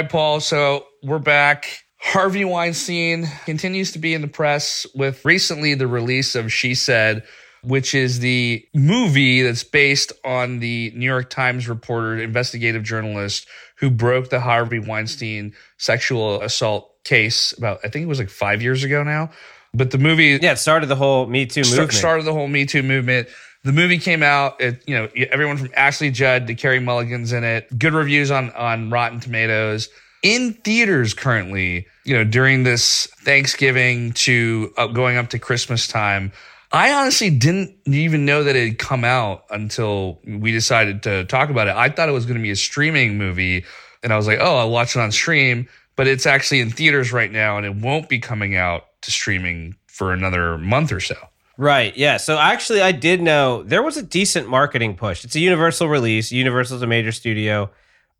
Right, 0.00 0.10
Paul. 0.10 0.40
So 0.40 0.86
we're 1.02 1.18
back. 1.18 1.84
Harvey 1.98 2.44
Weinstein 2.46 3.26
continues 3.44 3.92
to 3.92 3.98
be 3.98 4.14
in 4.14 4.22
the 4.22 4.28
press 4.28 4.86
with 4.94 5.22
recently 5.26 5.74
the 5.74 5.86
release 5.86 6.34
of 6.34 6.50
She 6.50 6.74
Said, 6.74 7.22
which 7.62 7.94
is 7.94 8.20
the 8.20 8.64
movie 8.74 9.42
that's 9.42 9.62
based 9.62 10.12
on 10.24 10.60
the 10.60 10.90
New 10.96 11.04
York 11.04 11.28
Times 11.28 11.68
reporter, 11.68 12.16
investigative 12.18 12.82
journalist 12.82 13.46
who 13.76 13.90
broke 13.90 14.30
the 14.30 14.40
Harvey 14.40 14.78
Weinstein 14.78 15.52
sexual 15.76 16.40
assault 16.40 16.90
case 17.04 17.52
about, 17.58 17.80
I 17.84 17.88
think 17.88 18.04
it 18.04 18.08
was 18.08 18.18
like 18.18 18.30
five 18.30 18.62
years 18.62 18.82
ago 18.82 19.02
now. 19.02 19.30
But 19.74 19.90
the 19.90 19.98
movie 19.98 20.38
Yeah, 20.40 20.52
it 20.52 20.58
started 20.58 20.86
the 20.86 20.96
whole 20.96 21.26
Me 21.26 21.44
Too 21.44 21.60
movement. 21.60 21.92
started 21.92 22.24
the 22.24 22.32
whole 22.32 22.48
Me 22.48 22.64
Too 22.64 22.82
movement. 22.82 23.28
The 23.62 23.72
movie 23.72 23.98
came 23.98 24.22
out. 24.22 24.60
It, 24.60 24.82
you 24.86 24.96
know, 24.96 25.08
everyone 25.30 25.58
from 25.58 25.70
Ashley 25.76 26.10
Judd 26.10 26.46
to 26.46 26.54
Carey 26.54 26.80
Mulligan's 26.80 27.32
in 27.32 27.44
it. 27.44 27.78
Good 27.78 27.92
reviews 27.92 28.30
on 28.30 28.50
on 28.52 28.90
Rotten 28.90 29.20
Tomatoes. 29.20 29.88
In 30.22 30.54
theaters 30.64 31.14
currently, 31.14 31.86
you 32.04 32.14
know, 32.14 32.24
during 32.24 32.62
this 32.62 33.06
Thanksgiving 33.22 34.12
to 34.12 34.72
uh, 34.76 34.86
going 34.86 35.16
up 35.16 35.30
to 35.30 35.38
Christmas 35.38 35.86
time. 35.86 36.32
I 36.72 36.92
honestly 36.92 37.30
didn't 37.30 37.76
even 37.86 38.24
know 38.24 38.44
that 38.44 38.54
it 38.54 38.68
had 38.68 38.78
come 38.78 39.02
out 39.02 39.44
until 39.50 40.20
we 40.24 40.52
decided 40.52 41.02
to 41.02 41.24
talk 41.24 41.50
about 41.50 41.66
it. 41.66 41.74
I 41.74 41.88
thought 41.88 42.08
it 42.08 42.12
was 42.12 42.26
going 42.26 42.36
to 42.36 42.42
be 42.42 42.52
a 42.52 42.56
streaming 42.56 43.18
movie, 43.18 43.64
and 44.04 44.12
I 44.12 44.16
was 44.16 44.28
like, 44.28 44.38
"Oh, 44.40 44.56
I'll 44.56 44.70
watch 44.70 44.94
it 44.94 45.00
on 45.00 45.10
stream." 45.10 45.68
But 45.96 46.06
it's 46.06 46.26
actually 46.26 46.60
in 46.60 46.70
theaters 46.70 47.12
right 47.12 47.30
now, 47.30 47.56
and 47.56 47.66
it 47.66 47.74
won't 47.74 48.08
be 48.08 48.20
coming 48.20 48.56
out 48.56 48.84
to 49.02 49.10
streaming 49.10 49.74
for 49.88 50.12
another 50.12 50.56
month 50.58 50.92
or 50.92 51.00
so. 51.00 51.16
Right. 51.60 51.94
Yeah. 51.94 52.16
So 52.16 52.38
actually, 52.38 52.80
I 52.80 52.90
did 52.90 53.20
know 53.20 53.62
there 53.62 53.82
was 53.82 53.98
a 53.98 54.02
decent 54.02 54.48
marketing 54.48 54.96
push. 54.96 55.26
It's 55.26 55.36
a 55.36 55.40
Universal 55.40 55.88
release. 55.88 56.32
Universal's 56.32 56.80
a 56.80 56.86
major 56.86 57.12
studio 57.12 57.68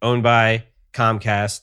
owned 0.03 0.23
by 0.23 0.65
Comcast. 0.93 1.63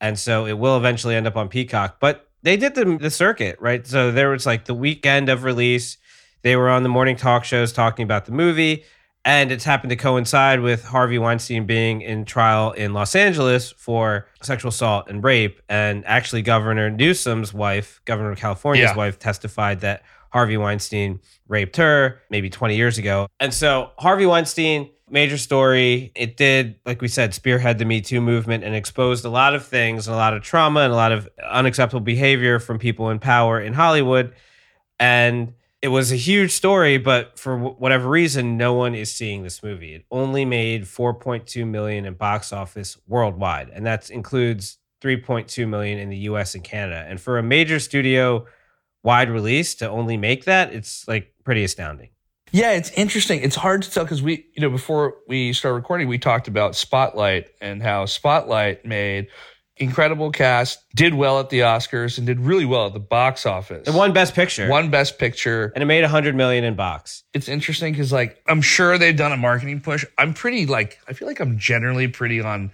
And 0.00 0.18
so 0.18 0.46
it 0.46 0.54
will 0.54 0.78
eventually 0.78 1.14
end 1.14 1.26
up 1.26 1.36
on 1.36 1.50
Peacock. 1.50 2.00
But 2.00 2.30
they 2.44 2.56
did 2.56 2.74
the, 2.74 2.96
the 2.96 3.10
circuit, 3.10 3.58
right? 3.60 3.86
So 3.86 4.10
there 4.10 4.30
was 4.30 4.46
like 4.46 4.64
the 4.64 4.72
weekend 4.72 5.28
of 5.28 5.44
release. 5.44 5.98
They 6.40 6.56
were 6.56 6.70
on 6.70 6.82
the 6.82 6.88
morning 6.88 7.14
talk 7.16 7.44
shows 7.44 7.74
talking 7.74 8.04
about 8.04 8.24
the 8.24 8.32
movie. 8.32 8.84
And 9.22 9.52
it's 9.52 9.64
happened 9.64 9.90
to 9.90 9.96
coincide 9.96 10.60
with 10.60 10.82
Harvey 10.82 11.18
Weinstein 11.18 11.66
being 11.66 12.00
in 12.00 12.24
trial 12.24 12.72
in 12.72 12.94
Los 12.94 13.14
Angeles 13.14 13.70
for 13.72 14.28
sexual 14.42 14.70
assault 14.70 15.10
and 15.10 15.22
rape. 15.22 15.60
And 15.68 16.06
actually, 16.06 16.40
Governor 16.40 16.88
Newsom's 16.88 17.52
wife, 17.52 18.00
Governor 18.06 18.30
of 18.30 18.38
California's 18.38 18.92
Yeah. 18.92 18.96
wife, 18.96 19.18
testified 19.18 19.80
that 19.80 20.02
Harvey 20.30 20.56
Weinstein 20.56 21.20
raped 21.48 21.76
her 21.76 22.20
maybe 22.30 22.50
20 22.50 22.76
years 22.76 22.98
ago. 22.98 23.28
And 23.40 23.52
so, 23.52 23.90
Harvey 23.98 24.26
Weinstein, 24.26 24.90
major 25.10 25.38
story. 25.38 26.12
It 26.14 26.36
did, 26.36 26.76
like 26.84 27.00
we 27.00 27.08
said, 27.08 27.34
spearhead 27.34 27.78
the 27.78 27.84
Me 27.84 28.00
Too 28.00 28.20
movement 28.20 28.64
and 28.64 28.74
exposed 28.74 29.24
a 29.24 29.30
lot 29.30 29.54
of 29.54 29.66
things 29.66 30.06
and 30.06 30.14
a 30.14 30.18
lot 30.18 30.34
of 30.34 30.42
trauma 30.42 30.80
and 30.80 30.92
a 30.92 30.96
lot 30.96 31.12
of 31.12 31.28
unacceptable 31.48 32.00
behavior 32.00 32.58
from 32.58 32.78
people 32.78 33.10
in 33.10 33.18
power 33.18 33.60
in 33.60 33.72
Hollywood. 33.72 34.34
And 35.00 35.54
it 35.80 35.88
was 35.88 36.10
a 36.10 36.16
huge 36.16 36.52
story, 36.52 36.98
but 36.98 37.38
for 37.38 37.56
whatever 37.56 38.08
reason, 38.08 38.56
no 38.56 38.74
one 38.74 38.94
is 38.94 39.14
seeing 39.14 39.44
this 39.44 39.62
movie. 39.62 39.94
It 39.94 40.04
only 40.10 40.44
made 40.44 40.82
4.2 40.82 41.66
million 41.66 42.04
in 42.04 42.14
box 42.14 42.52
office 42.52 42.98
worldwide, 43.06 43.70
and 43.70 43.86
that 43.86 44.10
includes 44.10 44.78
3.2 45.00 45.68
million 45.68 45.98
in 45.98 46.10
the 46.10 46.16
US 46.18 46.56
and 46.56 46.64
Canada. 46.64 47.04
And 47.08 47.20
for 47.20 47.38
a 47.38 47.42
major 47.42 47.78
studio 47.78 48.46
wide 49.02 49.30
release 49.30 49.74
to 49.76 49.88
only 49.88 50.16
make 50.16 50.44
that, 50.44 50.72
it's 50.72 51.06
like 51.08 51.32
pretty 51.44 51.64
astounding. 51.64 52.10
Yeah, 52.50 52.72
it's 52.72 52.90
interesting. 52.92 53.42
It's 53.42 53.56
hard 53.56 53.82
to 53.82 53.90
tell 53.90 54.04
because 54.04 54.22
we, 54.22 54.46
you 54.54 54.62
know, 54.62 54.70
before 54.70 55.16
we 55.26 55.52
started 55.52 55.76
recording, 55.76 56.08
we 56.08 56.18
talked 56.18 56.48
about 56.48 56.74
Spotlight 56.74 57.48
and 57.60 57.82
how 57.82 58.06
Spotlight 58.06 58.86
made 58.86 59.28
incredible 59.80 60.30
cast, 60.30 60.80
did 60.94 61.14
well 61.14 61.38
at 61.40 61.50
the 61.50 61.60
Oscars, 61.60 62.18
and 62.18 62.26
did 62.26 62.40
really 62.40 62.64
well 62.64 62.86
at 62.86 62.94
the 62.94 63.00
box 63.00 63.46
office. 63.46 63.86
It 63.86 63.94
won 63.94 64.12
Best 64.12 64.34
Picture, 64.34 64.68
won 64.68 64.90
Best 64.90 65.18
Picture. 65.18 65.72
and 65.74 65.82
it 65.82 65.86
made 65.86 66.02
100 66.02 66.34
million 66.34 66.64
in 66.64 66.74
box. 66.74 67.22
It's 67.32 67.48
interesting 67.48 67.92
because, 67.92 68.12
like, 68.12 68.42
I'm 68.48 68.60
sure 68.60 68.98
they've 68.98 69.16
done 69.16 69.32
a 69.32 69.36
marketing 69.36 69.80
push. 69.80 70.04
I'm 70.16 70.34
pretty, 70.34 70.66
like, 70.66 70.98
I 71.06 71.12
feel 71.12 71.28
like 71.28 71.40
I'm 71.40 71.58
generally 71.58 72.08
pretty 72.08 72.40
on 72.40 72.72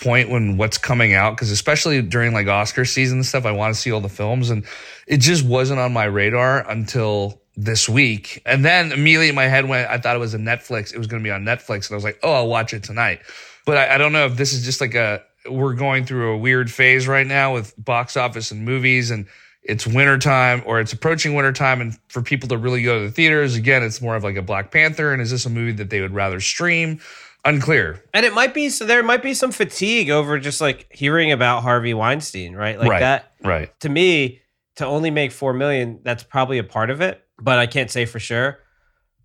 point 0.00 0.28
when 0.28 0.56
what's 0.56 0.78
coming 0.78 1.14
out 1.14 1.36
because, 1.36 1.50
especially 1.50 2.02
during 2.02 2.32
like 2.32 2.46
Oscar 2.46 2.84
season 2.84 3.18
and 3.18 3.26
stuff, 3.26 3.46
I 3.46 3.52
want 3.52 3.74
to 3.74 3.80
see 3.80 3.92
all 3.92 4.00
the 4.00 4.08
films, 4.08 4.50
and 4.50 4.64
it 5.06 5.18
just 5.18 5.44
wasn't 5.44 5.80
on 5.80 5.92
my 5.92 6.04
radar 6.04 6.68
until 6.68 7.40
this 7.56 7.88
week. 7.88 8.42
And 8.44 8.64
then 8.64 8.92
immediately 8.92 9.28
in 9.28 9.34
my 9.34 9.46
head 9.46 9.68
went, 9.68 9.88
I 9.88 9.98
thought 9.98 10.16
it 10.16 10.20
was 10.20 10.34
a 10.34 10.38
Netflix. 10.38 10.92
It 10.92 10.98
was 10.98 11.06
going 11.06 11.22
to 11.22 11.26
be 11.26 11.30
on 11.30 11.44
Netflix, 11.44 11.88
and 11.88 11.92
I 11.92 11.94
was 11.94 12.04
like, 12.04 12.18
oh, 12.22 12.32
I'll 12.32 12.48
watch 12.48 12.74
it 12.74 12.82
tonight. 12.82 13.20
But 13.64 13.76
I, 13.76 13.94
I 13.94 13.98
don't 13.98 14.12
know 14.12 14.26
if 14.26 14.36
this 14.36 14.52
is 14.52 14.64
just 14.64 14.80
like 14.80 14.94
a 14.94 15.22
we're 15.48 15.74
going 15.74 16.06
through 16.06 16.32
a 16.32 16.38
weird 16.38 16.70
phase 16.70 17.06
right 17.06 17.26
now 17.26 17.52
with 17.52 17.74
box 17.82 18.16
office 18.16 18.50
and 18.50 18.64
movies 18.64 19.10
and 19.10 19.26
it's 19.62 19.86
wintertime 19.86 20.62
or 20.66 20.80
it's 20.80 20.92
approaching 20.92 21.34
wintertime 21.34 21.80
and 21.80 21.98
for 22.08 22.22
people 22.22 22.48
to 22.48 22.56
really 22.56 22.82
go 22.82 22.98
to 22.98 23.06
the 23.06 23.10
theaters 23.10 23.54
again 23.54 23.82
it's 23.82 24.00
more 24.00 24.16
of 24.16 24.24
like 24.24 24.36
a 24.36 24.42
black 24.42 24.70
panther 24.70 25.12
and 25.12 25.20
is 25.20 25.30
this 25.30 25.44
a 25.44 25.50
movie 25.50 25.72
that 25.72 25.90
they 25.90 26.00
would 26.00 26.14
rather 26.14 26.40
stream 26.40 26.98
unclear 27.44 28.02
And 28.14 28.24
it 28.24 28.32
might 28.32 28.54
be 28.54 28.68
so 28.70 28.84
there 28.84 29.02
might 29.02 29.22
be 29.22 29.34
some 29.34 29.52
fatigue 29.52 30.10
over 30.10 30.38
just 30.38 30.60
like 30.60 30.86
hearing 30.90 31.32
about 31.32 31.62
Harvey 31.62 31.94
Weinstein, 31.94 32.54
right? 32.54 32.78
Like 32.78 32.90
right 32.90 33.00
that 33.00 33.32
right 33.42 33.80
to 33.80 33.88
me 33.88 34.40
to 34.76 34.86
only 34.86 35.10
make 35.10 35.30
4 35.30 35.52
million, 35.52 36.00
that's 36.02 36.22
probably 36.22 36.58
a 36.58 36.64
part 36.64 36.90
of 36.90 37.00
it, 37.00 37.22
but 37.38 37.58
I 37.58 37.66
can't 37.66 37.90
say 37.90 38.06
for 38.06 38.18
sure. 38.18 38.58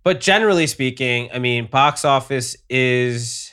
But 0.03 0.21
generally 0.21 0.67
speaking, 0.67 1.29
I 1.33 1.39
mean, 1.39 1.67
box 1.67 2.05
office 2.05 2.55
is 2.69 3.51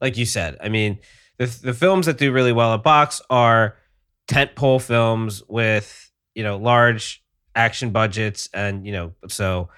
like 0.00 0.16
you 0.16 0.26
said. 0.26 0.58
I 0.60 0.68
mean, 0.68 0.98
the 1.38 1.46
the 1.46 1.74
films 1.74 2.06
that 2.06 2.18
do 2.18 2.32
really 2.32 2.52
well 2.52 2.74
at 2.74 2.82
box 2.82 3.22
are 3.30 3.76
tentpole 4.28 4.82
films 4.82 5.42
with, 5.48 6.10
you 6.34 6.42
know, 6.42 6.56
large 6.56 7.24
action 7.54 7.90
budgets 7.90 8.48
and, 8.52 8.86
you 8.86 8.92
know, 8.92 9.12
so 9.28 9.68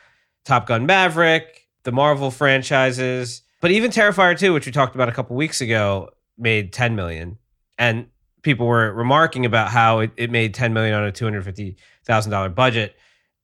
Top 0.44 0.66
Gun 0.66 0.86
Maverick, 0.86 1.68
the 1.84 1.92
Marvel 1.92 2.30
franchises, 2.30 3.42
but 3.64 3.71
even 3.71 3.90
Terrifier 3.90 4.38
2, 4.38 4.52
which 4.52 4.66
we 4.66 4.73
talked 4.73 4.94
about 4.94 5.09
a 5.09 5.12
couple 5.12 5.35
weeks 5.37 5.62
ago, 5.62 6.11
made 6.37 6.71
10 6.71 6.94
million. 6.97 7.38
And 7.78 8.09
people 8.42 8.66
were 8.66 8.92
remarking 8.92 9.47
about 9.47 9.68
how 9.68 10.00
it, 10.00 10.11
it 10.18 10.30
made 10.30 10.52
10 10.52 10.75
million 10.75 10.94
on 10.94 11.06
a 11.06 11.11
$250,000 11.11 12.54
budget. 12.54 12.94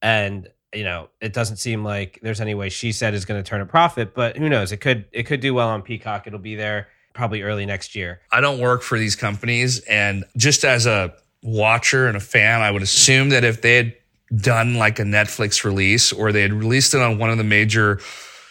And, 0.03 0.47
you 0.75 0.85
know, 0.85 1.09
it 1.23 1.33
doesn't 1.33 1.57
seem 1.57 1.85
like 1.85 2.19
there's 2.21 2.43
any 2.43 2.53
way 2.53 2.69
she 2.69 2.93
said 2.93 3.15
is 3.15 3.25
going 3.25 3.43
to 3.43 3.49
turn 3.49 3.63
a 3.63 3.65
profit, 3.65 4.13
but 4.13 4.37
who 4.37 4.51
knows? 4.51 4.73
It 4.73 4.83
could 4.83 5.07
it 5.11 5.23
could 5.23 5.41
do 5.41 5.55
well 5.55 5.71
on 5.71 5.81
Peacock. 5.81 6.27
It'll 6.27 6.39
be 6.39 6.55
there 6.55 6.89
probably 7.15 7.41
early 7.41 7.65
next 7.65 7.97
year. 7.97 8.21
i 8.31 8.43
don't 8.43 8.61
work 8.61 8.83
for 8.83 8.99
these 8.99 9.17
companies 9.17 9.81
and 9.89 10.27
just 10.37 10.67
as 10.67 10.85
a 10.85 11.15
watcher 11.43 12.07
and 12.07 12.17
a 12.17 12.21
fan 12.21 12.61
i 12.61 12.71
would 12.71 12.83
assume 12.83 13.31
that 13.31 13.43
if 13.43 13.63
they 13.63 13.75
had 13.75 13.95
done 14.37 14.75
like 14.75 14.99
a 14.99 15.03
netflix 15.03 15.65
release 15.65 16.13
or 16.13 16.31
they 16.31 16.43
had 16.43 16.53
released 16.53 16.95
it 16.95 17.01
on 17.01 17.19
one 17.19 17.29
of 17.29 17.37
the 17.37 17.45
major 17.45 17.99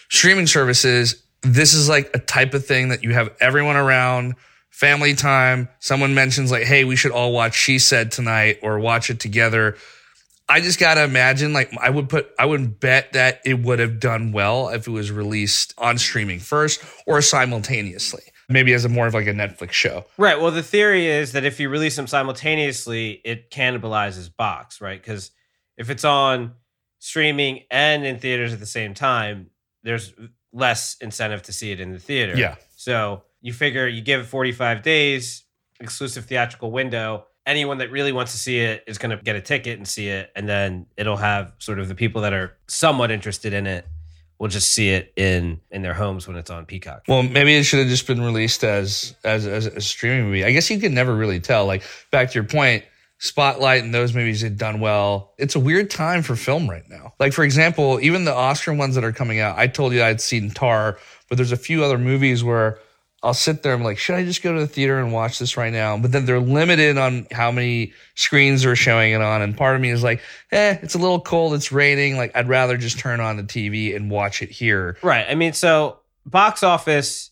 streaming 0.10 0.46
services 0.46 1.24
this 1.41 1.74
is 1.74 1.89
like 1.89 2.10
a 2.13 2.19
type 2.19 2.53
of 2.53 2.65
thing 2.65 2.89
that 2.89 3.03
you 3.03 3.13
have 3.13 3.29
everyone 3.39 3.75
around 3.75 4.36
family 4.69 5.13
time 5.13 5.67
someone 5.79 6.13
mentions 6.13 6.51
like 6.51 6.63
hey 6.63 6.84
we 6.84 6.96
should 6.96 7.12
all 7.12 7.31
watch 7.34 7.55
she 7.55 7.79
said 7.79 8.12
tonight 8.12 8.60
or 8.62 8.79
watch 8.79 9.10
it 9.10 9.19
together 9.19 9.75
i 10.48 10.62
just 10.62 10.79
gotta 10.79 11.03
imagine 11.03 11.53
like 11.53 11.72
i 11.81 11.89
would 11.89 12.08
put 12.08 12.29
i 12.38 12.46
would 12.46 12.79
bet 12.79 13.12
that 13.13 13.41
it 13.46 13.60
would 13.60 13.79
have 13.79 14.00
done 14.00 14.31
well 14.31 14.69
if 14.69 14.88
it 14.88 14.91
was 14.91 15.12
released 15.12 15.74
on 15.77 15.98
streaming 15.98 16.39
first 16.39 16.81
or 17.08 17.22
simultaneously 17.22 18.22
maybe 18.48 18.74
as 18.74 18.86
a 18.86 18.89
more 18.89 19.08
of 19.08 19.13
like 19.13 19.27
a 19.27 19.34
netflix 19.34 19.72
show 19.72 20.05
Right. 20.17 20.39
Well, 20.39 20.51
the 20.51 20.62
theory 20.63 21.08
is 21.08 21.31
that 21.31 21.46
if 21.46 21.60
you 21.62 21.69
release 21.69 21.96
them 21.96 22.05
simultaneously, 22.05 23.22
it 23.24 23.50
cannibalizes 23.51 24.29
box, 24.36 24.81
right? 24.81 25.01
Because 25.01 25.31
if 25.77 25.89
it's 25.89 26.03
on 26.03 26.55
streaming 27.00 27.63
and 27.72 28.05
in 28.05 28.19
theaters 28.19 28.51
at 28.51 28.60
the 28.60 28.65
same 28.65 28.93
time, 28.93 29.50
there's 29.84 30.13
less 30.51 30.98
incentive 31.01 31.41
to 31.44 31.53
see 31.53 31.72
it 31.72 31.79
in 31.79 31.91
the 31.91 32.00
theater. 32.00 32.36
Yeah. 32.36 32.56
So 32.75 33.24
you 33.41 33.53
figure 33.53 33.88
you 33.88 34.01
give 34.01 34.22
it 34.22 34.25
45 34.25 34.82
days, 34.82 35.44
exclusive 35.79 36.25
theatrical 36.25 36.72
window. 36.72 37.25
Anyone 37.46 37.79
that 37.79 37.91
really 37.91 38.12
wants 38.12 38.32
to 38.34 38.38
see 38.38 38.60
it 38.60 38.84
is 38.86 38.98
going 38.98 39.18
to 39.18 39.24
get 39.24 39.36
a 39.36 39.41
ticket 39.41 39.77
and 39.77 39.88
see 39.88 40.10
it. 40.10 40.32
And 40.36 40.48
then 40.48 40.86
it'll 40.98 41.18
have 41.18 41.53
sort 41.58 41.79
of 41.79 41.88
the 41.88 41.96
people 41.96 42.22
that 42.22 42.34
are 42.34 42.56
somewhat 42.68 43.12
interested 43.12 43.53
in 43.53 43.65
it 43.65 43.88
will 44.39 44.48
just 44.48 44.72
see 44.72 44.89
it 44.89 45.12
in 45.15 45.60
in 45.70 45.82
their 45.82 45.94
homes 45.94 46.27
when 46.27 46.38
it's 46.38 46.50
on 46.50 46.65
Peacock. 46.65 47.03
Well, 47.08 47.24
maybe 47.24 47.56
it 47.56 47.63
should 47.63 47.79
have 47.79 47.89
just 47.89 48.08
been 48.08 48.22
released 48.22 48.63
as, 48.63 49.15
as 49.24 49.46
as 49.46 49.65
a 49.68 49.82
streaming 49.82 50.25
movie. 50.27 50.46
I 50.46 50.51
guess 50.51 50.70
you 50.70 50.79
could 50.79 50.94
never 50.94 51.13
really 51.13 51.39
tell. 51.39 51.65
Like 51.65 51.84
back 52.12 52.29
to 52.32 52.36
your 52.36 52.46
point, 52.46 52.86
Spotlight 53.20 53.84
and 53.84 53.94
those 53.94 54.14
movies 54.14 54.42
had 54.42 54.58
done 54.58 54.80
well. 54.80 55.34
It's 55.38 55.56
a 55.56 55.60
weird 55.60 55.90
time 55.90 56.24
for 56.24 56.36
film 56.36 56.70
right 56.70 56.88
now. 56.90 57.14
Like 57.20 57.34
for 57.34 57.44
example, 57.44 58.00
even 58.02 58.26
the 58.26 58.34
Oscar 58.34 58.74
ones 58.74 58.96
that 58.96 59.04
are 59.04 59.12
coming 59.12 59.40
out. 59.40 59.58
I 59.58 59.68
told 59.68 59.94
you 59.94 60.02
I'd 60.02 60.22
seen 60.22 60.52
Tar, 60.52 60.98
but 61.28 61.36
there's 61.36 61.52
a 61.52 61.58
few 61.58 61.84
other 61.84 61.98
movies 61.98 62.44
where 62.44 62.80
I'll 63.22 63.34
sit 63.34 63.62
there 63.62 63.74
and 63.74 63.82
I'm 63.82 63.86
like, 63.86 63.98
should 63.98 64.16
I 64.16 64.24
just 64.24 64.42
go 64.42 64.54
to 64.54 64.62
the 64.62 64.68
theater 64.68 64.98
and 65.00 65.12
watch 65.12 65.40
this 65.40 65.58
right 65.58 65.74
now? 65.74 65.98
But 65.98 66.14
then 66.14 66.26
they're 66.26 66.40
limited 66.40 66.98
on 66.98 67.28
how 67.32 67.52
many 67.52 67.94
screens 68.16 68.64
they're 68.64 68.78
showing 68.78 69.12
it 69.12 69.22
on. 69.22 69.42
And 69.42 69.58
part 69.58 69.76
of 69.76 69.82
me 69.82 69.90
is 69.90 70.02
like, 70.02 70.22
eh, 70.54 70.78
it's 70.82 70.96
a 70.96 70.98
little 70.98 71.20
cold. 71.20 71.54
It's 71.54 71.72
raining. 71.72 72.16
Like, 72.16 72.36
I'd 72.36 72.48
rather 72.48 72.78
just 72.78 73.00
turn 73.00 73.20
on 73.20 73.36
the 73.36 73.44
TV 73.44 73.94
and 73.94 74.10
watch 74.10 74.42
it 74.42 74.50
here. 74.50 74.98
Right. 75.04 75.26
I 75.28 75.36
mean, 75.36 75.52
so 75.52 76.00
box 76.26 76.64
office, 76.64 77.32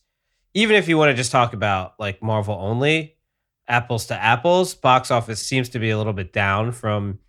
even 0.54 0.76
if 0.76 0.90
you 0.90 0.98
want 0.98 1.12
to 1.12 1.16
just 1.16 1.32
talk 1.32 1.54
about 1.54 1.94
like 1.98 2.22
Marvel 2.22 2.56
only, 2.56 3.16
apples 3.68 4.08
to 4.08 4.16
apples, 4.16 4.74
box 4.74 5.12
office 5.12 5.42
seems 5.42 5.70
to 5.70 5.80
be 5.80 5.90
a 5.90 5.98
little 5.98 6.14
bit 6.14 6.34
down 6.34 6.72
from 6.72 7.20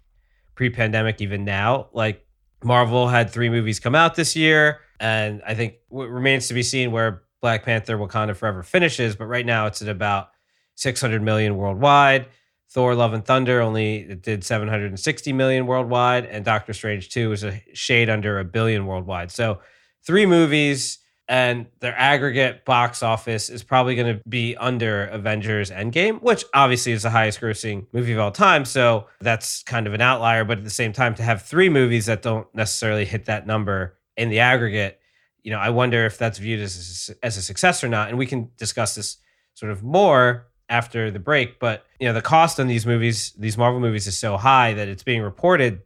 pre 0.54 0.70
pandemic, 0.70 1.20
even 1.20 1.44
now. 1.44 1.88
Like 1.92 2.26
Marvel 2.62 3.08
had 3.08 3.30
three 3.30 3.48
movies 3.48 3.80
come 3.80 3.94
out 3.94 4.14
this 4.14 4.36
year, 4.36 4.80
and 5.00 5.42
I 5.46 5.54
think 5.54 5.74
what 5.88 6.08
remains 6.08 6.48
to 6.48 6.54
be 6.54 6.62
seen 6.62 6.92
where 6.92 7.22
Black 7.40 7.64
Panther 7.64 7.96
Wakanda 7.96 8.36
Forever 8.36 8.62
finishes, 8.62 9.16
but 9.16 9.26
right 9.26 9.46
now 9.46 9.66
it's 9.66 9.80
at 9.82 9.88
about 9.88 10.30
600 10.74 11.22
million 11.22 11.56
worldwide. 11.56 12.26
Thor 12.70 12.94
Love 12.94 13.14
and 13.14 13.24
Thunder 13.24 13.60
only 13.60 14.04
did 14.16 14.44
760 14.44 15.32
million 15.32 15.66
worldwide 15.66 16.26
and 16.26 16.44
Doctor 16.44 16.74
Strange 16.74 17.08
2 17.08 17.32
is 17.32 17.44
a 17.44 17.62
shade 17.72 18.10
under 18.10 18.38
a 18.38 18.44
billion 18.44 18.86
worldwide. 18.86 19.30
So, 19.30 19.60
three 20.04 20.26
movies 20.26 20.98
and 21.28 21.66
their 21.80 21.94
aggregate 21.96 22.64
box 22.64 23.02
office 23.02 23.50
is 23.50 23.62
probably 23.62 23.94
going 23.94 24.16
to 24.16 24.22
be 24.28 24.56
under 24.56 25.04
Avengers 25.06 25.70
Endgame, 25.70 26.22
which 26.22 26.42
obviously 26.54 26.92
is 26.92 27.02
the 27.02 27.10
highest 27.10 27.40
grossing 27.40 27.86
movie 27.92 28.14
of 28.14 28.18
all 28.18 28.30
time. 28.30 28.64
So 28.64 29.06
that's 29.20 29.62
kind 29.64 29.86
of 29.86 29.92
an 29.92 30.00
outlier. 30.00 30.44
But 30.44 30.58
at 30.58 30.64
the 30.64 30.70
same 30.70 30.94
time, 30.94 31.14
to 31.16 31.22
have 31.22 31.42
three 31.42 31.68
movies 31.68 32.06
that 32.06 32.22
don't 32.22 32.46
necessarily 32.54 33.04
hit 33.04 33.26
that 33.26 33.46
number 33.46 33.98
in 34.16 34.30
the 34.30 34.40
aggregate, 34.40 35.00
you 35.42 35.50
know, 35.50 35.58
I 35.58 35.68
wonder 35.68 36.06
if 36.06 36.16
that's 36.16 36.38
viewed 36.38 36.60
as 36.60 37.10
a, 37.10 37.26
as 37.26 37.36
a 37.36 37.42
success 37.42 37.84
or 37.84 37.88
not. 37.88 38.08
And 38.08 38.16
we 38.16 38.26
can 38.26 38.50
discuss 38.56 38.94
this 38.94 39.18
sort 39.52 39.70
of 39.70 39.82
more 39.82 40.48
after 40.70 41.10
the 41.10 41.18
break. 41.18 41.60
But, 41.60 41.84
you 42.00 42.08
know, 42.08 42.14
the 42.14 42.22
cost 42.22 42.58
on 42.58 42.68
these 42.68 42.86
movies, 42.86 43.34
these 43.38 43.58
Marvel 43.58 43.80
movies, 43.80 44.06
is 44.06 44.16
so 44.16 44.38
high 44.38 44.72
that 44.72 44.88
it's 44.88 45.02
being 45.02 45.20
reported 45.20 45.82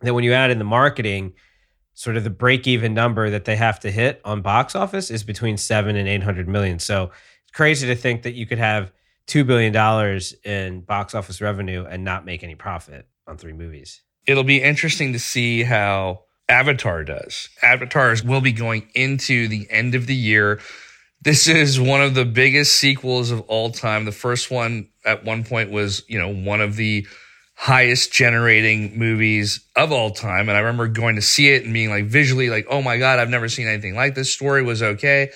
that 0.00 0.14
when 0.14 0.24
you 0.24 0.32
add 0.32 0.50
in 0.50 0.58
the 0.58 0.64
marketing, 0.64 1.34
sort 1.96 2.18
of 2.18 2.24
the 2.24 2.30
break 2.30 2.66
even 2.66 2.92
number 2.92 3.30
that 3.30 3.46
they 3.46 3.56
have 3.56 3.80
to 3.80 3.90
hit 3.90 4.20
on 4.22 4.42
box 4.42 4.76
office 4.76 5.10
is 5.10 5.24
between 5.24 5.56
seven 5.56 5.96
and 5.96 6.06
800 6.06 6.46
million. 6.46 6.78
So 6.78 7.04
it's 7.04 7.52
crazy 7.54 7.86
to 7.86 7.96
think 7.96 8.22
that 8.22 8.34
you 8.34 8.44
could 8.44 8.58
have 8.58 8.92
$2 9.28 9.46
billion 9.46 10.20
in 10.44 10.82
box 10.82 11.14
office 11.14 11.40
revenue 11.40 11.86
and 11.88 12.04
not 12.04 12.26
make 12.26 12.44
any 12.44 12.54
profit 12.54 13.08
on 13.26 13.38
three 13.38 13.54
movies. 13.54 14.02
It'll 14.26 14.44
be 14.44 14.62
interesting 14.62 15.14
to 15.14 15.18
see 15.18 15.62
how 15.62 16.24
Avatar 16.50 17.02
does. 17.02 17.48
Avatars 17.62 18.22
will 18.22 18.42
be 18.42 18.52
going 18.52 18.90
into 18.94 19.48
the 19.48 19.66
end 19.70 19.94
of 19.94 20.06
the 20.06 20.14
year. 20.14 20.60
This 21.22 21.48
is 21.48 21.80
one 21.80 22.02
of 22.02 22.14
the 22.14 22.26
biggest 22.26 22.76
sequels 22.76 23.30
of 23.30 23.40
all 23.42 23.70
time. 23.70 24.04
The 24.04 24.12
first 24.12 24.50
one 24.50 24.90
at 25.06 25.24
one 25.24 25.44
point 25.44 25.70
was, 25.70 26.04
you 26.08 26.18
know, 26.18 26.28
one 26.28 26.60
of 26.60 26.76
the 26.76 27.06
highest 27.58 28.12
generating 28.12 28.98
movies 28.98 29.60
of 29.74 29.90
all 29.90 30.10
time. 30.10 30.48
And 30.48 30.56
I 30.56 30.60
remember 30.60 30.88
going 30.88 31.16
to 31.16 31.22
see 31.22 31.48
it 31.48 31.64
and 31.64 31.72
being 31.72 31.88
like 31.88 32.04
visually 32.04 32.50
like, 32.50 32.66
oh 32.68 32.82
my 32.82 32.98
God, 32.98 33.18
I've 33.18 33.30
never 33.30 33.48
seen 33.48 33.66
anything 33.66 33.96
like 33.96 34.14
this. 34.14 34.32
Story 34.32 34.62
was 34.62 34.82
okay. 34.82 35.30